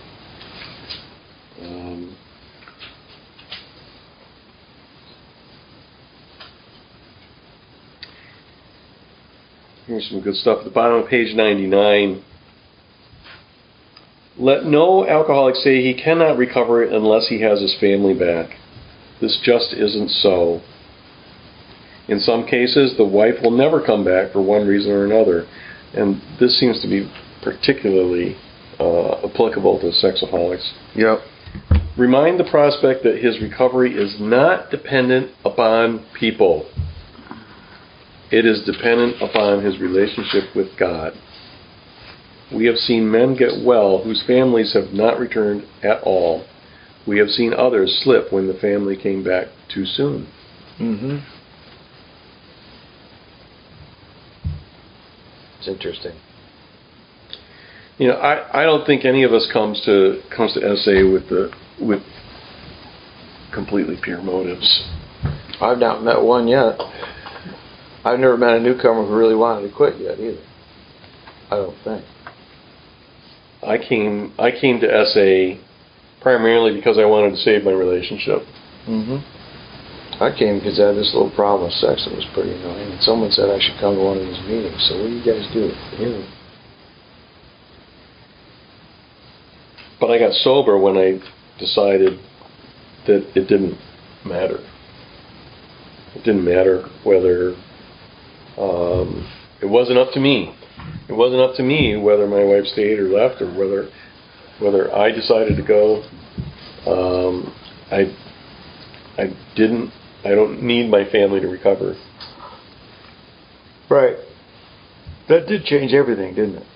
[1.61, 2.15] Um,
[9.85, 12.23] Here's some good stuff at the bottom of page 99.
[14.37, 18.57] Let no alcoholic say he cannot recover it unless he has his family back.
[19.19, 20.61] This just isn't so.
[22.07, 25.47] In some cases, the wife will never come back for one reason or another,
[25.93, 27.09] and this seems to be
[27.43, 28.35] particularly
[28.79, 30.71] uh, applicable to sexaholics.
[30.95, 31.19] Yep.
[31.97, 36.69] Remind the prospect that his recovery is not dependent upon people.
[38.31, 41.13] It is dependent upon his relationship with God.
[42.53, 46.45] We have seen men get well whose families have not returned at all.
[47.05, 50.27] We have seen others slip when the family came back too soon.
[50.79, 51.17] Mm-hmm.
[55.59, 56.13] It's interesting.
[57.97, 61.29] You know, I, I don't think any of us comes to comes to SA with
[61.29, 62.01] the with
[63.53, 64.83] completely pure motives.
[65.61, 66.79] I've not met one yet.
[68.03, 70.43] I've never met a newcomer who really wanted to quit yet either.
[71.51, 72.05] I don't think.
[73.61, 75.61] I came I came to SA
[76.21, 78.41] primarily because I wanted to save my relationship.
[78.87, 80.23] Mm-hmm.
[80.23, 83.01] I came because I had this little problem with sex that was pretty annoying, and
[83.01, 84.81] someone said I should come to one of these meetings.
[84.89, 85.71] So what do you guys do?
[85.97, 86.25] You.
[90.03, 91.17] But I got sober when I
[91.57, 92.19] decided
[93.07, 93.77] that it didn't
[94.25, 94.57] matter.
[96.13, 97.55] It didn't matter whether
[98.57, 99.25] um,
[99.61, 100.53] it wasn't up to me.
[101.07, 103.89] It wasn't up to me whether my wife stayed or left, or whether
[104.59, 106.03] whether I decided to go.
[106.85, 107.55] Um,
[107.89, 108.13] I
[109.17, 109.89] I didn't.
[110.25, 111.95] I don't need my family to recover.
[113.89, 114.17] Right.
[115.29, 116.63] That did change everything, didn't it?
[116.63, 116.67] That,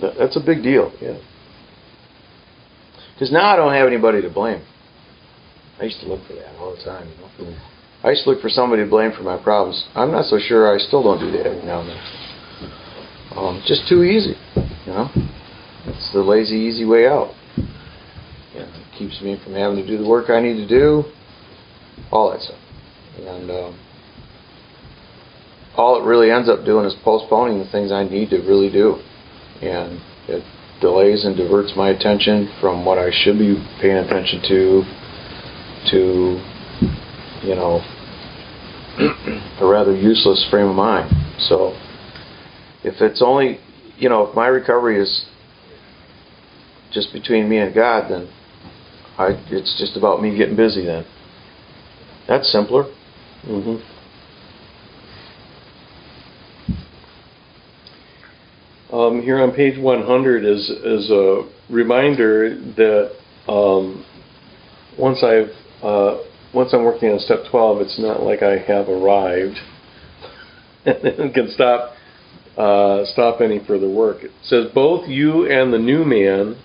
[0.00, 0.92] that's a big deal.
[1.00, 1.18] Yeah.
[3.14, 4.62] Because now I don't have anybody to blame.
[5.80, 7.08] I used to look for that all the time.
[7.38, 7.56] You know?
[8.04, 9.86] I used to look for somebody to blame for my problems.
[9.94, 12.00] I'm not so sure I still don't do that every now and then.
[13.36, 15.08] Um, just too easy, you know.
[15.86, 17.34] It's the lazy, easy way out.
[17.56, 17.64] Know,
[18.54, 21.04] it keeps me from having to do the work I need to do,
[22.10, 22.58] all that stuff.
[23.18, 23.80] And um,
[25.76, 29.00] all it really ends up doing is postponing the things I need to really do.
[29.62, 30.44] And it
[30.80, 34.82] delays and diverts my attention from what I should be paying attention to
[35.90, 35.98] to,
[37.42, 37.80] you know,
[39.60, 41.10] a rather useless frame of mind.
[41.38, 41.72] So
[42.84, 43.58] if it's only,
[43.96, 45.26] you know, if my recovery is
[46.92, 48.28] just between me and God, then
[49.18, 51.04] I, it's just about me getting busy then.
[52.28, 52.84] That's simpler.
[53.44, 53.76] hmm
[58.92, 63.12] Um, here on page 100 is is a reminder that
[63.48, 64.04] um,
[64.98, 65.50] once I've
[65.82, 66.18] uh,
[66.52, 69.56] once I'm working on step 12, it's not like I have arrived
[70.84, 71.94] and can stop
[72.58, 74.24] uh, stop any further work.
[74.24, 76.62] It says both you and the new man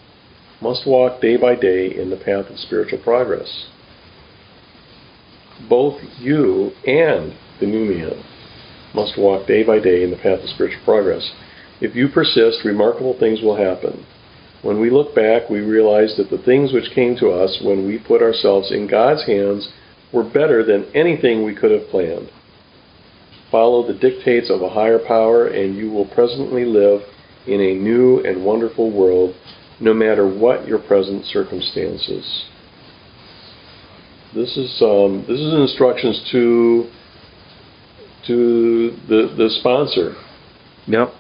[0.61, 3.69] must walk day by day in the path of spiritual progress.
[5.69, 8.21] Both you and the new man
[8.93, 11.31] must walk day by day in the path of spiritual progress.
[11.79, 14.05] If you persist, remarkable things will happen.
[14.63, 17.99] When we look back, we realize that the things which came to us when we
[17.99, 19.71] put ourselves in God's hands
[20.11, 22.31] were better than anything we could have planned.
[23.51, 27.01] Follow the dictates of a higher power, and you will presently live
[27.45, 29.35] in a new and wonderful world,
[29.79, 32.45] no matter what your present circumstances.
[34.33, 36.89] This is um, this is instructions to
[38.27, 40.15] to the the sponsor.
[40.87, 41.13] Yep.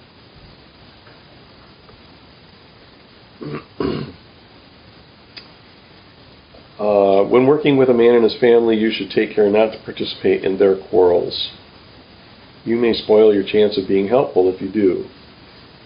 [6.79, 9.83] Uh, when working with a man and his family, you should take care not to
[9.83, 11.51] participate in their quarrels.
[12.65, 15.05] You may spoil your chance of being helpful if you do.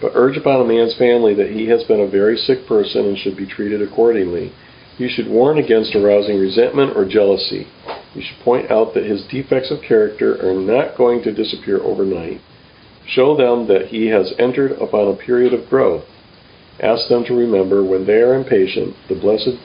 [0.00, 3.16] But urge upon a man's family that he has been a very sick person and
[3.16, 4.52] should be treated accordingly.
[4.98, 7.68] You should warn against arousing resentment or jealousy.
[8.14, 12.40] You should point out that his defects of character are not going to disappear overnight.
[13.06, 16.04] Show them that he has entered upon a period of growth.
[16.80, 19.56] Ask them to remember, when they are impatient, the blessed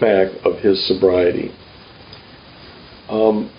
[0.00, 1.52] fact of his sobriety.
[3.08, 3.50] Um,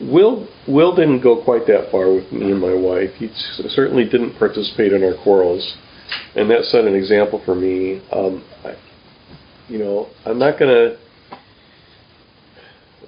[0.00, 3.10] Will Will didn't go quite that far with me and my wife.
[3.16, 3.30] He
[3.68, 5.76] certainly didn't participate in our quarrels,
[6.34, 8.02] and that set an example for me.
[8.10, 8.74] Um, I,
[9.68, 10.96] you know, I'm not gonna.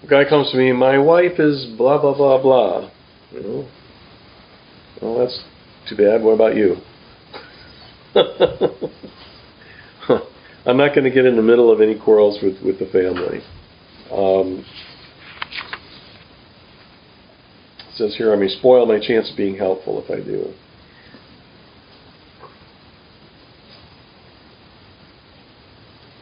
[0.03, 2.91] A guy comes to me, my wife is blah blah blah blah.
[3.33, 3.69] You know,
[5.03, 5.43] well that's
[5.89, 6.23] too bad.
[6.23, 6.77] What about you?
[10.67, 13.43] I'm not going to get in the middle of any quarrels with, with the family.
[14.11, 14.65] Um,
[17.97, 20.53] says here, I may spoil my chance of being helpful if I do.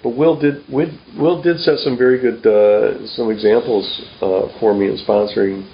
[0.03, 4.87] But Will did Will, did set some very good uh, some examples uh, for me
[4.87, 5.71] in sponsoring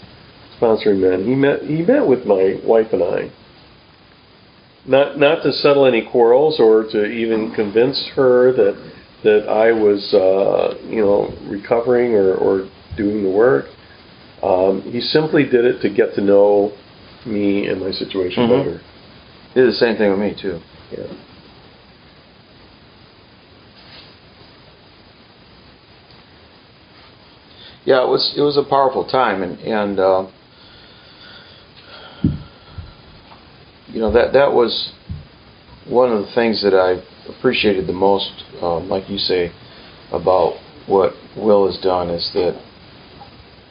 [0.60, 1.24] sponsoring men.
[1.24, 3.32] He met he met with my wife and I.
[4.88, 10.14] Not not to settle any quarrels or to even convince her that that I was
[10.14, 13.66] uh, you know recovering or, or doing the work.
[14.42, 16.72] Um, he simply did it to get to know
[17.26, 18.64] me and my situation Mhm.
[18.64, 18.80] better.
[19.52, 20.60] He did the same thing with me too.
[20.92, 21.04] Yeah.
[27.84, 30.26] Yeah, it was it was a powerful time, and and uh,
[33.88, 34.92] you know that that was
[35.86, 39.52] one of the things that I appreciated the most, um, like you say,
[40.12, 40.54] about
[40.86, 42.60] what Will has done is that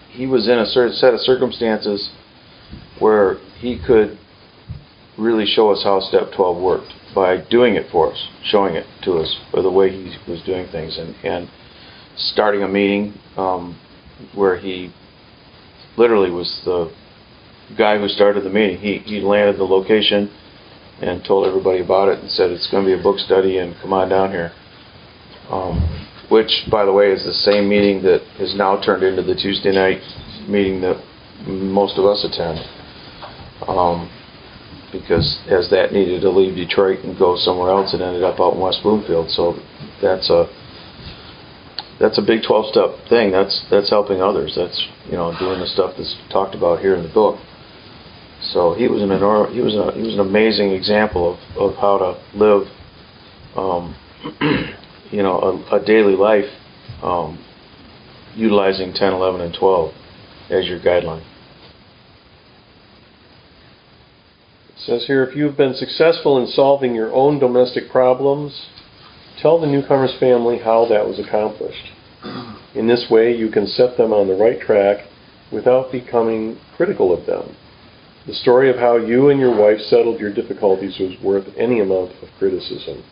[0.09, 2.09] he was in a certain set of circumstances
[2.99, 4.17] where he could
[5.17, 9.13] really show us how Step 12 worked by doing it for us, showing it to
[9.13, 11.49] us, or the way he was doing things, and and
[12.15, 13.13] starting a meeting.
[13.35, 13.79] Um,
[14.33, 14.91] where he
[15.97, 16.91] literally was the
[17.75, 18.77] guy who started the meeting.
[18.77, 20.29] He he landed the location
[21.01, 23.75] and told everybody about it and said it's going to be a book study and
[23.81, 24.51] come on down here.
[25.49, 29.35] Um, which, by the way, is the same meeting that is now turned into the
[29.35, 30.01] Tuesday night
[30.47, 31.01] meeting that
[31.45, 32.59] most of us attend.
[33.67, 34.11] Um,
[34.91, 38.53] because as that needed to leave Detroit and go somewhere else, it ended up out
[38.55, 39.29] in West Bloomfield.
[39.29, 39.59] So
[40.01, 40.47] that's a
[41.99, 43.31] that's a big 12 step thing.
[43.31, 44.53] That's that's helping others.
[44.55, 47.39] That's you know doing the stuff that's talked about here in the book.
[48.41, 49.09] So he was an
[49.53, 52.67] he was a he was an amazing example of, of how to live,
[53.55, 53.95] um,
[55.11, 56.45] you know, a, a daily life,
[57.01, 57.43] um,
[58.35, 59.91] utilizing 10, 11, and 12
[60.51, 61.25] as your guideline.
[64.69, 68.67] It says here, if you have been successful in solving your own domestic problems,
[69.41, 71.91] tell the newcomer's family how that was accomplished.
[72.75, 75.07] In this way, you can set them on the right track
[75.51, 77.55] without becoming critical of them.
[78.27, 82.11] The story of how you and your wife settled your difficulties was worth any amount
[82.21, 83.03] of criticism.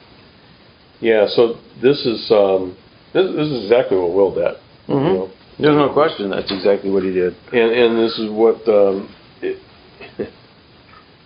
[1.00, 2.76] Yeah, so this is um,
[3.14, 4.56] this, this is exactly what Will did.
[4.88, 5.14] you Mhm.
[5.16, 5.30] know.
[5.58, 7.34] There's no question that's exactly what he did.
[7.54, 9.10] And and this is what um,
[9.42, 9.58] it,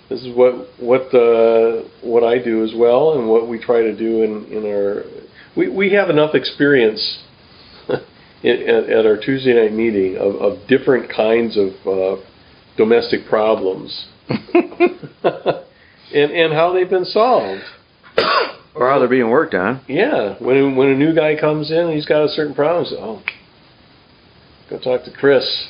[0.09, 3.95] this is what what uh, what I do as well, and what we try to
[3.95, 5.03] do in in our
[5.55, 7.01] we we have enough experience
[7.89, 7.99] at,
[8.43, 12.21] at at our Tuesday night meeting of, of different kinds of uh,
[12.79, 15.63] domestic problems and
[16.13, 17.61] and how they've been solved.
[18.75, 19.81] Or how they're being worked on.
[19.87, 22.95] Yeah, when when a new guy comes in and he's got a certain problem, say,
[22.97, 23.21] oh,
[24.69, 25.67] go talk to Chris.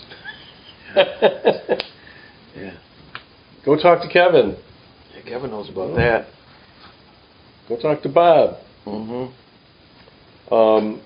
[2.55, 2.78] Yeah.
[3.66, 4.57] Go talk to Kevin.
[5.14, 6.28] Yeah, Kevin knows about that.
[7.68, 8.57] Go talk to Bob.
[8.86, 10.53] Mm-hmm.
[10.53, 11.01] Um,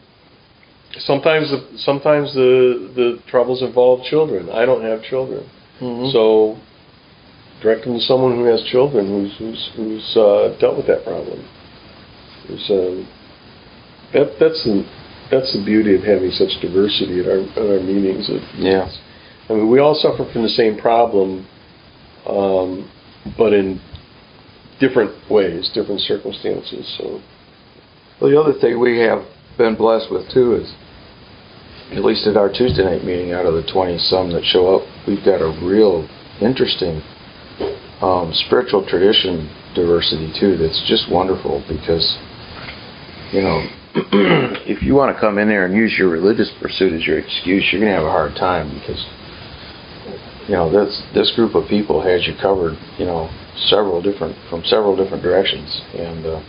[1.00, 4.50] sometimes the sometimes the the troubles involve children.
[4.50, 5.50] I don't have children,
[5.82, 6.12] Mm-hmm.
[6.12, 6.58] so
[7.62, 11.48] direct them to someone who has children who's who's who's uh, dealt with that problem.
[12.48, 13.08] There's um,
[14.14, 14.86] that that's the
[15.32, 18.30] that's the beauty of having such diversity at our at our meetings.
[18.30, 18.90] It- yeah.
[19.50, 21.46] I mean, we all suffer from the same problem,
[22.26, 22.90] um,
[23.38, 23.82] but in
[24.80, 26.88] different ways, different circumstances.
[26.98, 27.20] So,
[28.22, 29.26] Well, the other thing we have
[29.58, 30.74] been blessed with too is,
[31.98, 34.88] at least at our Tuesday night meeting, out of the 20 some that show up,
[35.08, 36.08] we've got a real
[36.42, 37.02] interesting
[38.02, 40.58] um, spiritual tradition diversity too.
[40.58, 42.18] That's just wonderful because,
[43.32, 43.62] you know,
[44.66, 47.70] if you want to come in there and use your religious pursuit as your excuse,
[47.72, 49.06] you're going to have a hard time because,
[50.50, 53.30] you know, this this group of people has you covered, you know,
[53.70, 56.26] several different from several different directions and.
[56.26, 56.42] Uh,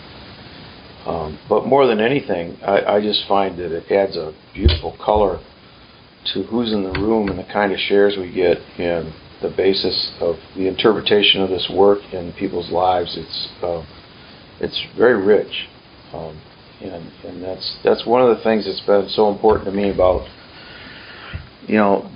[1.07, 5.39] um, but more than anything, I, I just find that it adds a beautiful color
[6.33, 10.13] to who's in the room and the kind of shares we get and the basis
[10.21, 13.15] of the interpretation of this work in people's lives.
[13.17, 13.85] It's uh,
[14.61, 15.69] it's very rich,
[16.15, 16.41] um,
[16.81, 20.27] and and that's that's one of the things that's been so important to me about
[21.67, 22.11] you know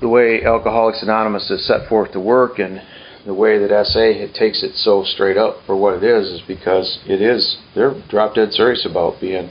[0.00, 2.80] the way Alcoholics Anonymous has set forth the work and
[3.26, 6.42] the way that SA it takes it so straight up for what it is is
[6.46, 9.50] because it is they're drop dead serious about being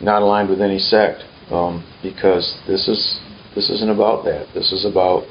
[0.00, 3.20] not aligned with any sect um, because this is
[3.54, 4.46] this isn't about that.
[4.54, 5.26] This is about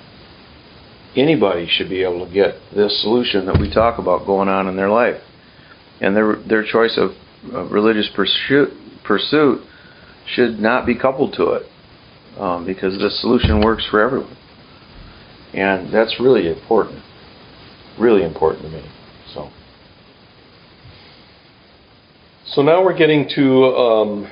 [1.16, 4.76] anybody should be able to get this solution that we talk about going on in
[4.76, 5.22] their life.
[6.02, 7.12] And their their choice of,
[7.72, 8.70] religious pursuit
[9.04, 9.62] pursuit
[10.26, 11.64] should not be coupled to it
[12.38, 14.36] um, because the solution works for everyone.
[15.54, 17.02] And that's really important.
[18.00, 18.84] Really important to me.
[19.34, 19.50] So.
[22.46, 24.32] So now we're getting to um,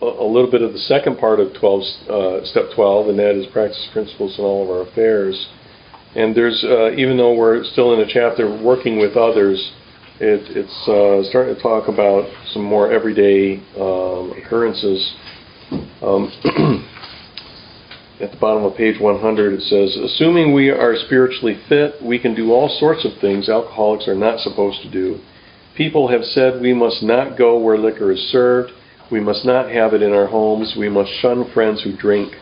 [0.00, 3.46] a, little bit of the second part of 12, uh, step 12, and that is
[3.52, 5.48] practice principles in all of our affairs.
[6.14, 9.72] And there's, uh, even though we're still in a chapter working with others,
[10.20, 15.14] it, it's uh, starting to talk about some more everyday um, occurrences.
[16.00, 16.32] Um,
[18.20, 22.34] at the bottom of page 100, it says, Assuming we are spiritually fit, we can
[22.34, 25.20] do all sorts of things alcoholics are not supposed to do.
[25.76, 28.72] People have said we must not go where liquor is served.
[29.12, 30.74] We must not have it in our homes.
[30.76, 32.34] We must shun friends who drink.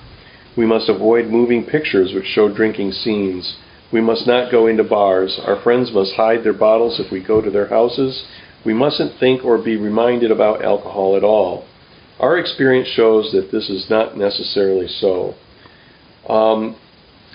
[0.56, 3.56] We must avoid moving pictures which show drinking scenes.
[3.92, 5.38] We must not go into bars.
[5.44, 8.24] Our friends must hide their bottles if we go to their houses.
[8.64, 11.66] We mustn't think or be reminded about alcohol at all.
[12.18, 15.34] Our experience shows that this is not necessarily so.
[16.28, 16.76] Um,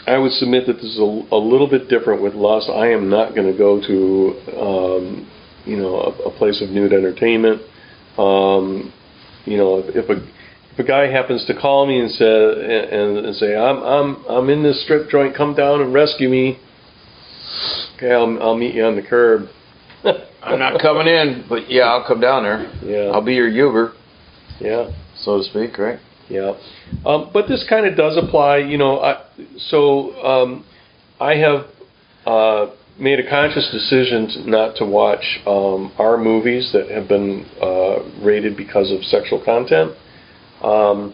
[0.08, 2.70] I would submit that this is a, a, little bit different with lust.
[2.70, 5.32] I am not going to go to, um,
[5.66, 7.62] you know, a, a, place of nude entertainment.
[8.18, 8.92] Um,
[9.46, 10.28] you know, if, if, a
[10.74, 14.50] if a guy happens to call me and say and, and say I'm I'm I'm
[14.50, 16.60] in this strip joint, come down and rescue me.
[17.98, 19.48] Okay, I'll I'll meet you on the curb.
[20.44, 22.72] I'm not coming in, but yeah, I'll come down there.
[22.84, 23.94] Yeah, I'll be your Uber.
[24.60, 26.00] Yeah, so to speak, right?
[26.32, 26.54] Yeah,
[27.06, 28.60] um, but this kind of does apply.
[28.60, 29.26] You know, I,
[29.58, 30.66] so um,
[31.20, 31.66] I have
[32.26, 32.68] uh,
[32.98, 38.24] made a conscious decision to not to watch um, R movies that have been uh,
[38.24, 39.92] rated because of sexual content.
[40.64, 41.14] Um,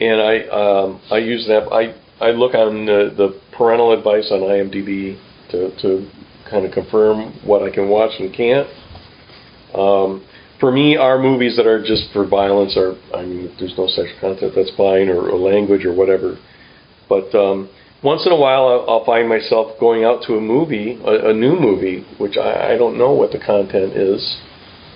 [0.00, 4.40] and I um, I use that I I look on the, the parental advice on
[4.40, 5.18] IMDb
[5.50, 6.10] to to
[6.50, 8.68] kind of confirm what I can watch and can't.
[9.74, 10.27] Um,
[10.60, 13.86] for me, R movies that are just for violence are, I mean, if there's no
[13.86, 16.36] sexual content, that's fine, or, or language or whatever.
[17.08, 17.70] But um,
[18.02, 21.32] once in a while, I'll, I'll find myself going out to a movie, a, a
[21.32, 24.40] new movie, which I, I don't know what the content is.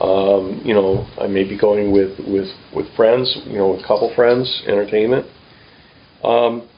[0.01, 4.13] Um, you know, I may be going with, with, with friends, you know, with couple
[4.17, 5.27] friends, entertainment.
[6.25, 6.69] Um,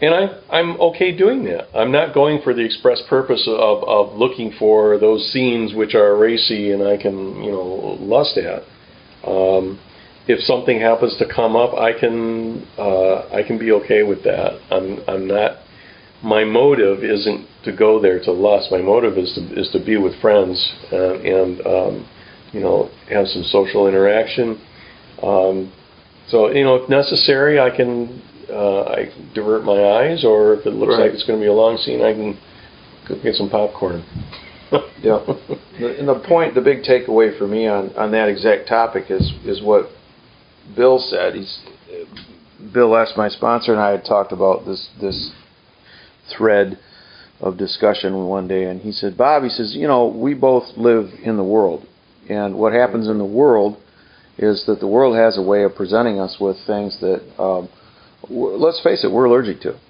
[0.00, 1.74] and I, I'm okay doing that.
[1.74, 6.16] I'm not going for the express purpose of, of looking for those scenes which are
[6.16, 8.62] racy and I can, you know, lust at.
[9.26, 9.80] Um,
[10.28, 14.58] if something happens to come up, I can uh, I can be okay with that.
[14.70, 15.58] I'm I'm not.
[16.22, 18.70] My motive isn't to go there to lust.
[18.70, 22.08] My motive is to is to be with friends uh, and um,
[22.52, 24.60] you know have some social interaction.
[25.22, 25.72] Um,
[26.28, 28.20] so you know, if necessary, I can
[28.50, 31.06] uh, I divert my eyes, or if it looks Right.
[31.06, 32.38] like it's going to be a long scene, I can
[33.08, 34.04] go get some popcorn.
[35.00, 35.20] Yeah.
[35.78, 39.62] And the point, the big takeaway for me on, on that exact topic is, is
[39.62, 39.88] what
[40.74, 41.36] Bill said.
[41.36, 41.60] He's,
[42.74, 45.30] Bill asked my sponsor and I had talked about this, this
[46.36, 46.80] thread
[47.40, 51.10] of discussion one day and he said, Bob, he says, you know, we both live
[51.22, 51.86] in the world
[52.28, 53.76] and what happens in the world
[54.36, 57.68] is that the world has a way of presenting us with things that, um,
[58.30, 59.70] let's face it, we're allergic to.
[59.70, 59.80] It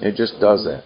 [0.00, 0.84] It just does that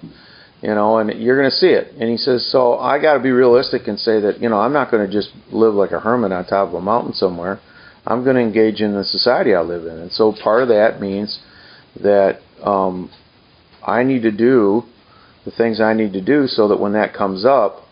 [0.63, 1.93] you know, and you're going to see it.
[1.99, 4.73] And he says, so I got to be realistic and say that, you know, I'm
[4.73, 7.61] not going to just live like a hermit on top of a mountain somewhere.
[8.07, 9.99] I'm going to engage in the society I live in.
[9.99, 11.41] And so part of that means
[12.03, 13.11] that um,
[13.87, 14.85] I need to do
[15.45, 17.83] the things I need to do so that when that comes up,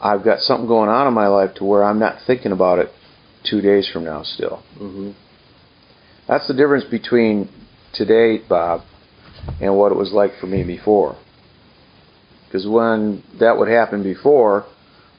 [0.00, 2.90] I've got something going on in my life to where I'm not thinking about it
[3.44, 4.62] two days from now still.
[4.76, 5.10] hmm
[6.28, 7.48] That's the difference between
[7.94, 8.82] today, Bob,
[9.60, 11.16] and what it was like for me before.
[12.44, 14.66] Because when that would happen before,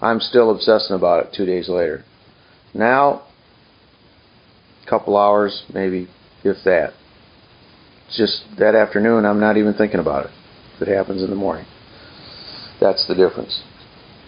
[0.01, 2.05] I'm still obsessing about it two days later.
[2.73, 3.23] Now,
[4.85, 6.07] a couple hours, maybe,
[6.43, 6.93] if that.
[8.15, 10.31] Just that afternoon, I'm not even thinking about it.
[10.75, 11.65] If it happens in the morning,
[12.79, 13.61] that's the difference.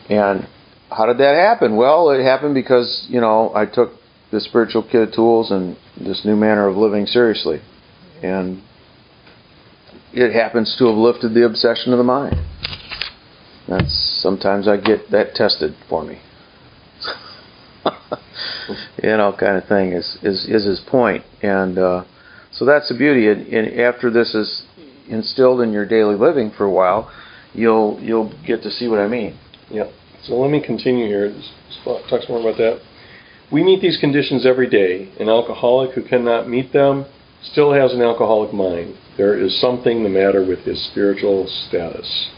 [0.09, 0.47] And
[0.89, 1.77] how did that happen?
[1.77, 4.00] Well, it happened because, you know, I took
[4.31, 7.61] the spiritual kit of tools and this new manner of living seriously.
[8.23, 8.61] And
[10.13, 12.35] it happens to have lifted the obsession of the mind.
[13.67, 16.21] That's sometimes I get that tested for me.
[19.03, 22.03] you know, kind of thing is is is his point, and uh,
[22.51, 23.27] so that's the beauty.
[23.29, 24.65] And, and after this is
[25.07, 27.11] instilled in your daily living for a while,
[27.53, 29.37] you'll you'll get to see what I mean.
[29.69, 29.89] Yeah.
[30.23, 31.29] So let me continue here.
[31.29, 31.49] This
[32.09, 32.81] talks more about that.
[33.51, 35.09] We meet these conditions every day.
[35.19, 37.05] An alcoholic who cannot meet them
[37.43, 38.95] still has an alcoholic mind.
[39.17, 42.29] There is something the matter with his spiritual status.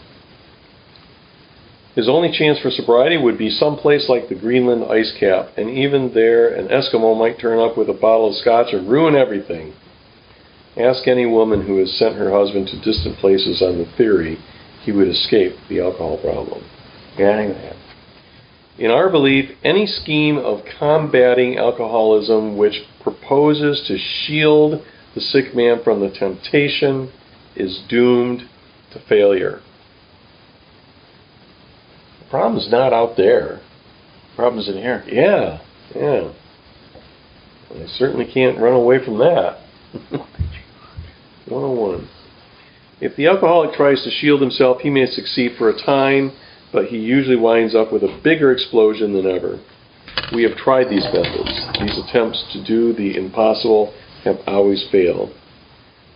[1.95, 6.11] His only chance for sobriety would be someplace like the Greenland ice cap, and even
[6.15, 9.73] there, an Eskimo might turn up with a bottle of scotch and ruin everything.
[10.75, 14.39] Ask any woman who has sent her husband to distant places on the theory
[14.81, 16.63] he would escape the alcohol problem.
[17.17, 17.77] Yeah, anyway.
[18.77, 25.83] In our belief, any scheme of combating alcoholism which proposes to shield the sick man
[25.83, 27.11] from the temptation
[27.55, 28.49] is doomed
[28.91, 29.61] to failure.
[32.19, 33.61] The problem's not out there.
[34.31, 35.03] The Problems in here.
[35.07, 35.61] Yeah,
[35.95, 36.33] yeah.
[37.71, 39.59] I certainly can't run away from that.
[41.47, 42.09] 101.
[43.01, 46.31] If the alcoholic tries to shield himself, he may succeed for a time,
[46.73, 49.59] but he usually winds up with a bigger explosion than ever.
[50.33, 51.67] We have tried these methods.
[51.79, 53.93] These attempts to do the impossible
[54.23, 55.31] have always failed.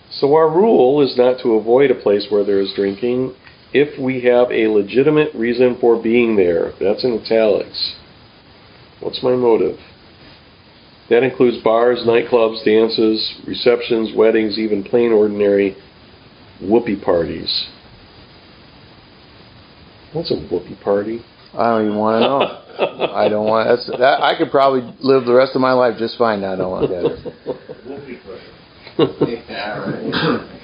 [0.10, 3.36] So our rule is not to avoid a place where there is drinking
[3.74, 6.72] if we have a legitimate reason for being there.
[6.80, 7.95] That's in italics.
[8.99, 9.78] What's my motive?
[11.10, 15.78] That includes bars, nightclubs, dances, receptions, weddings, even plain ordinary
[16.62, 17.70] whoopee parties.
[20.14, 21.22] What's a whoopee party?
[21.53, 23.14] I don't even want to know.
[23.14, 23.68] I don't want.
[23.68, 26.41] That's, that, I could probably live the rest of my life just fine.
[26.41, 27.58] Now I don't want that.
[28.97, 30.58] Yeah, right.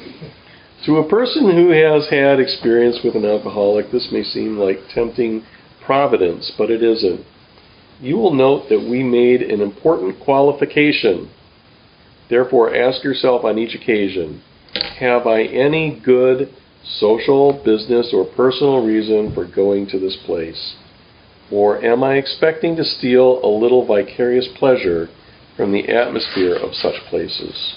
[0.85, 5.43] To a person who has had experience with an alcoholic, this may seem like tempting
[5.85, 7.25] providence, but it isn't.
[8.01, 11.29] You will note that we made an important qualification.
[12.29, 14.41] Therefore, ask yourself on each occasion
[14.99, 16.53] Have I any good
[16.85, 20.75] social, business, or personal reason for going to this place?
[21.51, 25.09] Or am I expecting to steal a little vicarious pleasure
[25.55, 27.75] from the atmosphere of such places?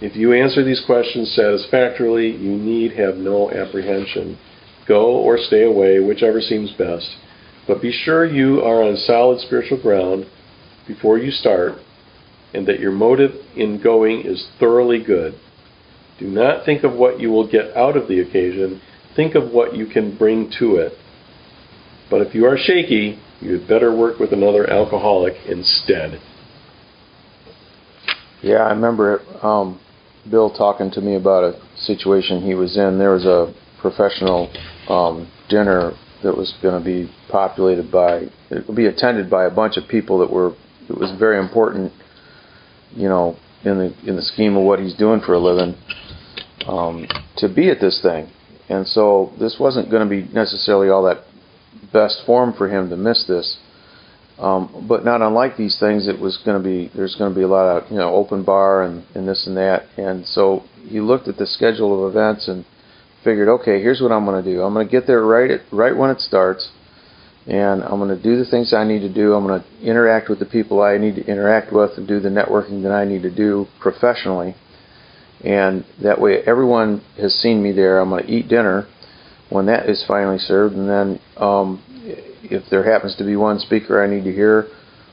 [0.00, 4.38] If you answer these questions satisfactorily, you need have no apprehension.
[4.86, 7.08] Go or stay away, whichever seems best.
[7.66, 10.26] But be sure you are on solid spiritual ground
[10.86, 11.74] before you start,
[12.52, 15.38] and that your motive in going is thoroughly good.
[16.18, 18.80] Do not think of what you will get out of the occasion,
[19.16, 20.92] think of what you can bring to it.
[22.10, 26.20] But if you are shaky, you had better work with another alcoholic instead.
[28.42, 29.80] Yeah, I remember um,
[30.30, 32.98] Bill talking to me about a situation he was in.
[32.98, 34.52] There was a professional
[34.88, 35.92] um, dinner
[36.22, 39.88] that was going to be populated by, it would be attended by a bunch of
[39.88, 40.54] people that were,
[40.88, 41.92] it was very important,
[42.94, 45.74] you know, in the in the scheme of what he's doing for a living,
[46.66, 47.06] um,
[47.36, 48.30] to be at this thing.
[48.68, 51.24] And so this wasn't going to be necessarily all that
[51.92, 53.58] best form for him to miss this.
[54.38, 57.44] Um, but not unlike these things, it was going to be there's going to be
[57.44, 59.84] a lot of you know open bar and, and this and that.
[59.96, 62.64] And so he looked at the schedule of events and
[63.22, 64.62] figured, okay, here's what I'm going to do.
[64.62, 66.68] I'm going to get there right at right when it starts,
[67.46, 69.34] and I'm going to do the things I need to do.
[69.34, 72.30] I'm going to interact with the people I need to interact with and do the
[72.30, 74.54] networking that I need to do professionally.
[75.42, 77.98] And that way, everyone has seen me there.
[77.98, 78.86] I'm going to eat dinner
[79.50, 81.82] when that is finally served, and then um,
[82.42, 84.68] if there happens to be one speaker I need to hear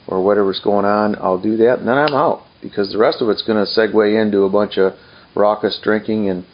[0.08, 3.30] or whatever's going on, I'll do that, and then I'm out because the rest of
[3.30, 4.94] it's going to segue into a bunch of
[5.36, 6.46] raucous drinking and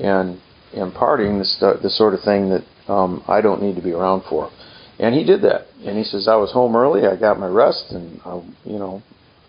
[0.00, 0.40] and
[0.74, 4.22] and partying, the, the sort of thing that um, I don't need to be around
[4.28, 4.50] for.
[5.02, 7.86] And he did that, and he says I was home early, I got my rest,
[7.90, 9.02] and I, you know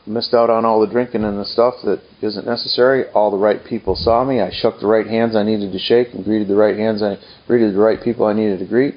[0.06, 3.06] missed out on all the drinking and the stuff that isn't necessary.
[3.12, 4.42] All the right people saw me.
[4.42, 7.18] I shook the right hands I needed to shake and greeted the right hands I
[7.48, 8.96] greeted the right people I needed to greet.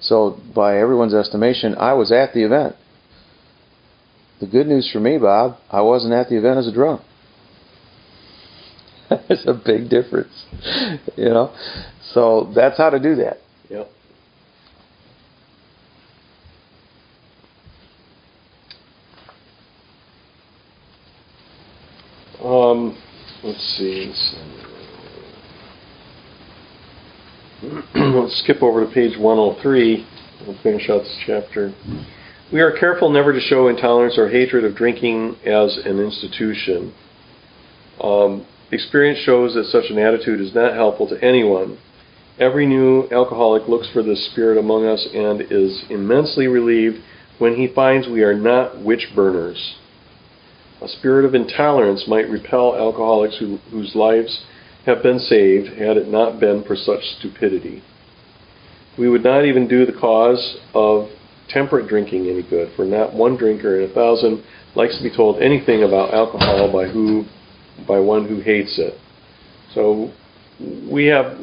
[0.00, 2.76] So, by everyone's estimation, I was at the event.
[4.40, 7.02] The good news for me, Bob, I wasn't at the event as a drunk.
[9.28, 10.32] It's a big difference,
[11.16, 11.54] you know.
[12.12, 13.38] So that's how to do that.
[13.70, 13.88] Yep.
[22.44, 22.98] Um,
[23.42, 24.12] let's see.
[27.94, 30.06] Let's skip over to page 103.
[30.46, 31.72] We'll finish out this chapter.
[32.52, 36.92] We are careful never to show intolerance or hatred of drinking as an institution.
[38.02, 41.78] Um, experience shows that such an attitude is not helpful to anyone.
[42.38, 46.98] Every new alcoholic looks for this spirit among us and is immensely relieved
[47.38, 49.76] when he finds we are not witch burners.
[50.84, 54.44] A spirit of intolerance might repel alcoholics who, whose lives
[54.84, 57.82] have been saved had it not been for such stupidity.
[58.98, 61.08] We would not even do the cause of
[61.48, 65.42] temperate drinking any good, for not one drinker in a thousand likes to be told
[65.42, 67.24] anything about alcohol by who
[67.88, 68.98] by one who hates it.
[69.72, 70.12] So
[70.60, 71.38] we have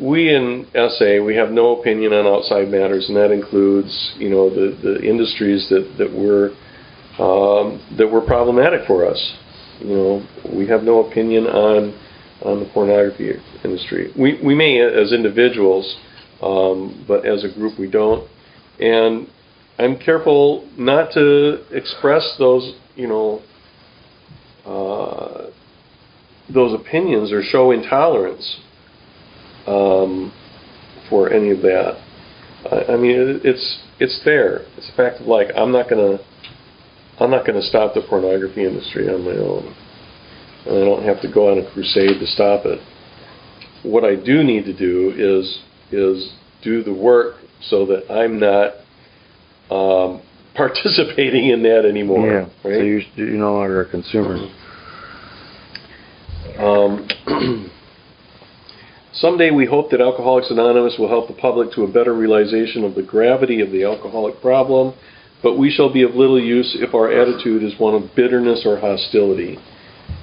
[0.00, 4.48] we in SA we have no opinion on outside matters, and that includes you know
[4.48, 6.52] the the industries that that were
[7.18, 9.36] um, that were problematic for us.
[9.80, 11.98] You know, we have no opinion on
[12.42, 13.32] on the pornography
[13.64, 14.12] industry.
[14.18, 15.96] We we may as individuals,
[16.42, 18.28] um, but as a group we don't.
[18.78, 19.28] And
[19.78, 23.42] I'm careful not to express those, you know,
[24.64, 25.50] uh,
[26.52, 28.60] those opinions or show intolerance
[29.66, 30.32] um,
[31.08, 32.02] for any of that.
[32.70, 34.58] I, I mean, it, it's it's there.
[34.76, 36.18] It's a fact of like I'm not gonna
[37.18, 39.74] I'm not gonna stop the pornography industry on my own,
[40.66, 42.80] and I don't have to go on a crusade to stop it.
[43.82, 45.62] What I do need to do is
[45.92, 48.74] is do the work so that I'm not
[49.70, 50.22] um,
[50.54, 52.26] participating in that anymore.
[52.26, 52.40] Yeah.
[52.40, 52.52] Right?
[52.62, 54.48] So you're, you're no longer a consumer.
[56.58, 57.06] Um,
[59.12, 62.94] someday we hope that Alcoholics Anonymous will help the public to a better realization of
[62.94, 64.94] the gravity of the alcoholic problem,
[65.42, 68.78] but we shall be of little use if our attitude is one of bitterness or
[68.78, 69.58] hostility.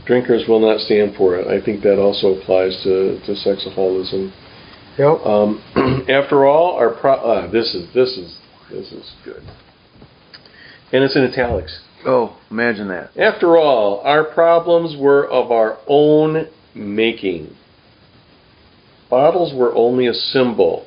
[0.06, 1.48] Drinkers will not stand for it.
[1.48, 4.34] I think that also applies to, to sexaholism.
[4.98, 5.26] Yep.
[5.26, 5.64] Um,
[6.10, 8.38] after all, our pro- uh, this is this is
[8.70, 9.44] this is good,
[10.92, 11.82] and it's in italics.
[12.06, 13.18] Oh, imagine that.
[13.18, 17.56] After all, our problems were of our own making.
[19.10, 20.86] Bottles were only a symbol.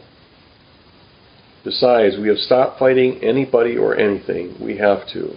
[1.66, 4.54] Besides, we have stopped fighting anybody or anything.
[4.64, 5.36] We have to.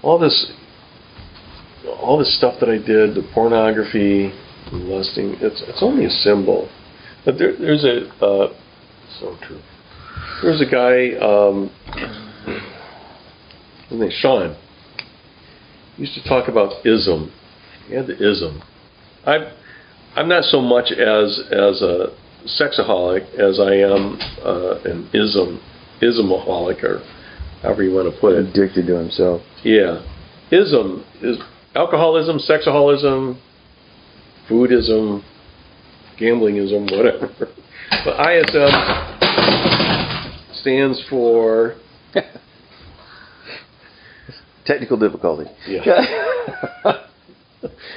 [0.00, 0.52] All this,
[1.84, 4.32] all this stuff that I did, the pornography,
[4.70, 6.70] the lusting, it's it's only a symbol.
[7.24, 8.54] But there, there's a uh,
[9.18, 9.60] so true.
[10.40, 11.18] There's a guy.
[11.18, 11.72] Um,
[13.88, 14.56] his name's Sean.
[15.96, 17.32] He used to talk about ism.
[17.88, 18.62] He had the ism.
[19.26, 19.52] I'm
[20.14, 22.16] I'm not so much as as a
[22.46, 25.60] sexaholic as I am uh, an ism
[26.02, 27.00] ismaholic or
[27.62, 28.46] however you want to put it.
[28.48, 29.42] Addicted to himself.
[29.62, 30.02] Yeah,
[30.50, 31.38] ism is
[31.74, 33.38] alcoholism, sexaholism,
[34.48, 35.22] foodism,
[36.20, 37.28] gamblingism, whatever.
[38.04, 38.70] But ISM
[40.54, 41.76] stands for
[44.66, 45.50] Technical difficulty.
[45.68, 45.84] yeah.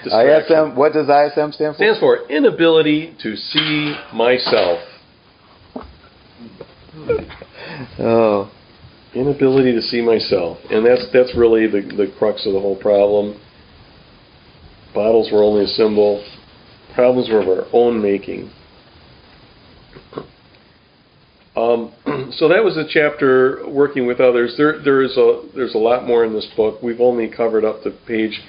[0.06, 0.76] ISM.
[0.76, 1.78] What does ISM stand for?
[1.78, 4.80] stands for inability to see myself.
[8.00, 8.52] Oh,
[9.14, 13.40] Inability to see myself, and that's that's really the the crux of the whole problem.
[14.94, 16.24] Bottles were only a symbol.
[16.94, 18.52] Problems were of our own making.
[21.56, 21.94] Um,
[22.34, 24.56] so that was the chapter working with others.
[24.58, 26.84] There there is a there's a lot more in this book.
[26.84, 28.40] We've only covered up to page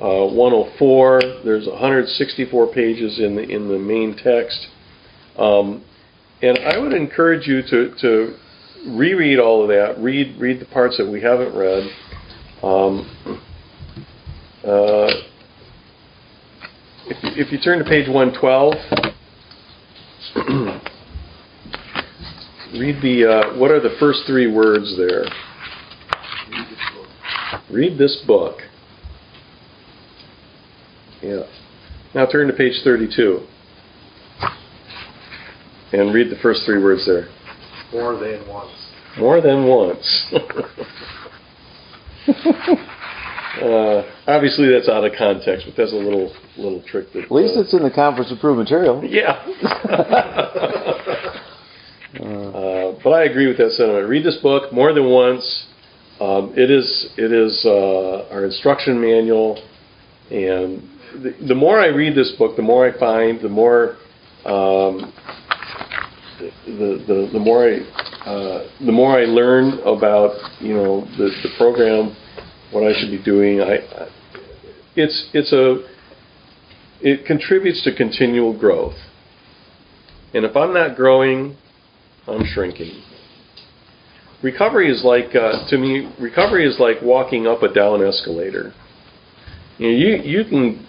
[0.00, 1.20] uh, 104.
[1.44, 4.68] There's 164 pages in the in the main text.
[5.36, 5.82] Um,
[6.42, 8.34] and I would encourage you to, to
[8.88, 9.98] reread all of that.
[10.02, 11.84] Read read the parts that we haven't read.
[12.62, 13.08] Um,
[14.64, 15.10] uh,
[17.06, 18.74] if, you- if you turn to page 112,
[22.78, 25.24] read the uh, what are the first three words there?
[27.70, 28.58] Read this book.
[31.22, 31.42] Yeah.
[32.14, 33.46] Now turn to page 32
[35.92, 37.28] and read the first three words there.
[37.92, 38.70] More than once.
[39.18, 40.26] More than once.
[43.62, 47.12] uh, obviously, that's out of context, but that's a little little trick.
[47.14, 49.02] That, at least uh, it's in the conference approved material.
[49.04, 49.32] yeah.
[52.20, 54.08] uh, but I agree with that sentiment.
[54.08, 55.66] Read this book more than once.
[56.20, 59.62] Um, it is it is uh, our instruction manual,
[60.30, 60.82] and
[61.14, 63.96] the, the more I read this book, the more I find, the more
[64.44, 65.12] um,
[66.38, 67.78] the, the the more I
[68.28, 72.16] uh, the more I learn about you know the the program,
[72.72, 73.60] what I should be doing.
[73.60, 74.08] I,
[74.96, 75.84] it's it's a
[77.00, 78.96] it contributes to continual growth.
[80.34, 81.56] And if I'm not growing,
[82.26, 83.02] I'm shrinking.
[84.42, 88.72] Recovery is like, uh, to me, recovery is like walking up a down escalator.
[89.78, 90.87] You, know, you you can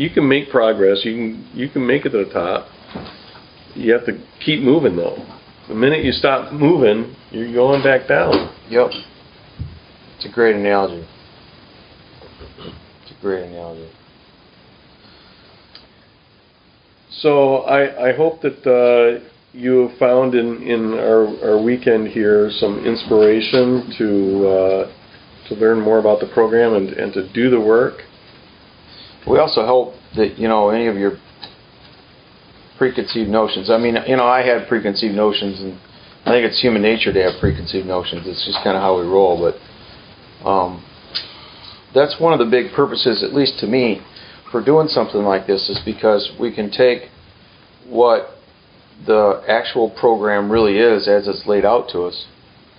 [0.00, 1.04] you can make progress.
[1.04, 2.68] You can you can make it to the top.
[3.74, 5.18] You have to keep moving though.
[5.68, 8.32] The minute you stop moving, you're going back down.
[8.70, 8.90] Yep.
[10.16, 11.06] It's a great analogy.
[13.02, 13.92] It's a great analogy.
[17.10, 19.22] So I, I hope that uh,
[19.52, 24.92] you have found in, in our, our weekend here some inspiration to uh,
[25.48, 28.00] to learn more about the program and, and to do the work.
[29.26, 31.18] We also hope that you know any of your
[32.78, 33.68] preconceived notions.
[33.68, 35.78] I mean, you know, I had preconceived notions, and
[36.24, 38.26] I think it's human nature to have preconceived notions.
[38.26, 39.36] It's just kind of how we roll.
[39.38, 40.84] But um,
[41.94, 44.00] that's one of the big purposes, at least to me,
[44.50, 47.10] for doing something like this is because we can take
[47.86, 48.30] what
[49.06, 52.26] the actual program really is as it's laid out to us,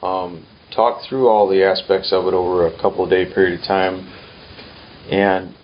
[0.02, 3.66] um, talk through all the aspects of it over a couple of day period of
[3.68, 4.12] time,
[5.12, 5.56] and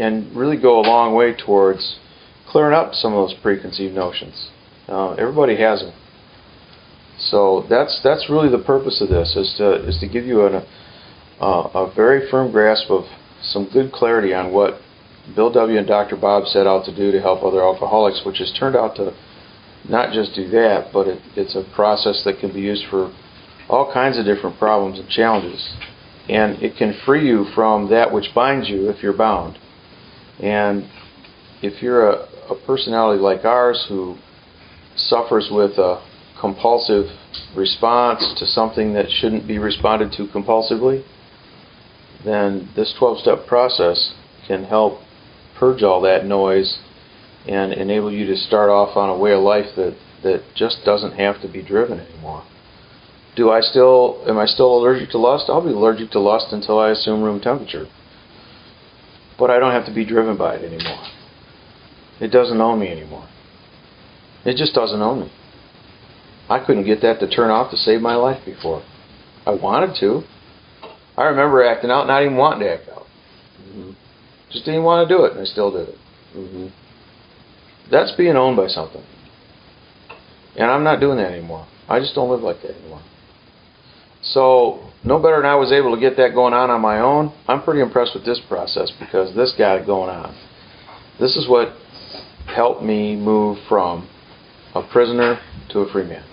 [0.00, 1.98] and really go a long way towards
[2.48, 4.50] clearing up some of those preconceived notions.
[4.88, 5.94] Uh, everybody has them.
[7.18, 10.62] So that's that's really the purpose of this is to is to give you an,
[11.40, 13.04] a very firm grasp of
[13.42, 14.80] some good clarity on what
[15.36, 15.78] Bill W.
[15.78, 16.16] and Dr.
[16.16, 19.14] Bob set out to do to help other alcoholics, which has turned out to
[19.88, 23.12] not just do that, but it, it's a process that can be used for
[23.68, 25.74] all kinds of different problems and challenges.
[26.28, 29.58] And it can free you from that which binds you if you're bound.
[30.42, 30.88] And
[31.62, 34.16] if you're a, a personality like ours who
[34.96, 36.02] suffers with a
[36.40, 37.06] compulsive
[37.54, 41.04] response to something that shouldn't be responded to compulsively,
[42.24, 44.14] then this 12 step process
[44.46, 45.00] can help
[45.58, 46.78] purge all that noise
[47.46, 51.12] and enable you to start off on a way of life that, that just doesn't
[51.12, 52.44] have to be driven anymore.
[53.36, 55.46] Do I still am I still allergic to lust?
[55.48, 57.86] I'll be allergic to lust until I assume room temperature.
[59.40, 61.02] But I don't have to be driven by it anymore.
[62.20, 63.26] It doesn't own me anymore.
[64.44, 65.32] It just doesn't own me.
[66.50, 68.84] I couldn't get that to turn off to save my life before.
[69.46, 70.22] I wanted to.
[71.16, 73.06] I remember acting out, not even wanting to act out.
[73.62, 73.92] Mm-hmm.
[74.50, 75.98] Just didn't want to do it, and I still did it.
[76.36, 76.66] Mm-hmm.
[77.90, 79.02] That's being owned by something.
[80.56, 81.66] And I'm not doing that anymore.
[81.88, 83.02] I just don't live like that anymore.
[84.22, 87.32] So, no better than I was able to get that going on on my own.
[87.48, 90.34] I'm pretty impressed with this process because this got it going on.
[91.18, 91.74] This is what
[92.46, 94.08] helped me move from
[94.74, 95.40] a prisoner
[95.70, 96.24] to a free man.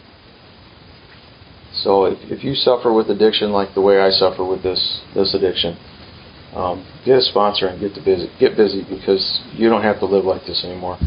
[1.74, 5.34] So if, if you suffer with addiction like the way I suffer with this this
[5.34, 5.78] addiction,
[6.56, 8.30] um, get a sponsor and get to busy.
[8.40, 10.98] Get busy because you don't have to live like this anymore.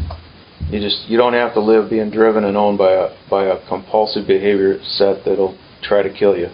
[0.71, 3.67] You just you don't have to live being driven and owned by a by a
[3.69, 6.49] compulsive behavior set that'll try to kill you.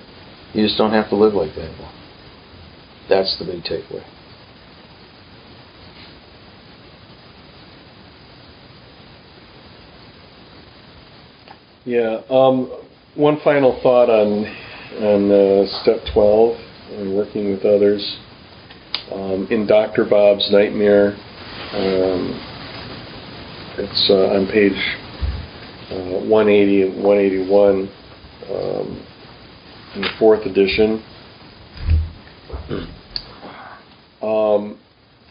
[0.57, 1.93] You just don't have to live like that anymore.
[3.11, 4.03] That's the big takeaway.
[11.85, 12.23] Yeah.
[12.31, 12.73] Um,
[13.17, 14.47] one final thought on
[14.97, 16.57] on uh, step 12
[16.93, 18.19] and working with others.
[19.13, 20.07] Um, in Dr.
[20.09, 21.09] Bob's Nightmare,
[21.75, 22.33] um,
[23.77, 24.73] it's uh, on page
[25.91, 27.91] uh, 180 and 181
[28.51, 29.07] um,
[29.97, 31.03] in the fourth edition.
[34.23, 34.79] Um,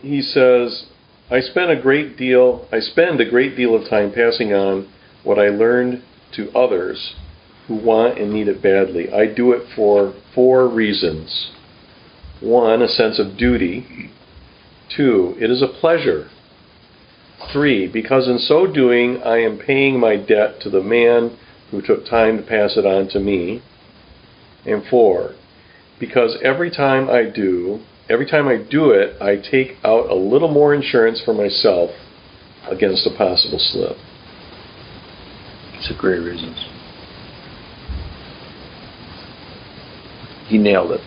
[0.02, 0.86] he says,
[1.30, 2.68] "I spend a great deal.
[2.72, 4.88] I spend a great deal of time passing on
[5.24, 6.02] what I learned
[6.34, 7.16] to others
[7.68, 9.12] who want and need it badly.
[9.12, 11.52] I do it for four reasons.
[12.42, 14.12] One, a sense of duty.
[14.96, 16.30] Two, it is a pleasure.
[17.52, 21.38] Three, because in so doing I am paying my debt to the man
[21.72, 23.62] who took time to pass it on to me.
[24.66, 25.36] And four,
[26.00, 30.52] because every time I do, every time I do it, I take out a little
[30.52, 31.92] more insurance for myself
[32.70, 33.98] against a possible slip.
[35.74, 36.54] It's a great reason.
[40.48, 41.02] He nailed it.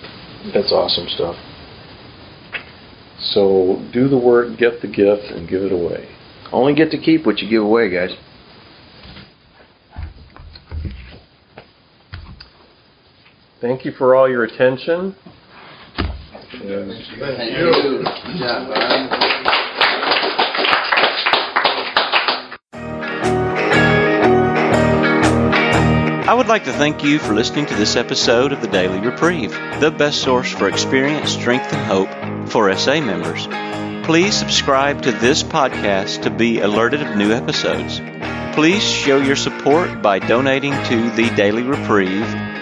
[0.54, 1.36] That's awesome stuff.
[3.20, 6.08] So do the work, get the gift, and give it away.
[6.52, 8.16] Only get to keep what you give away, guys.
[13.60, 15.16] Thank you for all your attention.
[15.96, 18.04] Thank you.
[26.28, 29.50] I would like to thank you for listening to this episode of the Daily Reprieve,
[29.80, 33.48] the best source for experience, strength, and hope for SA members.
[34.06, 38.00] Please subscribe to this podcast to be alerted of new episodes.
[38.54, 42.57] Please show your support by donating to the Daily Reprieve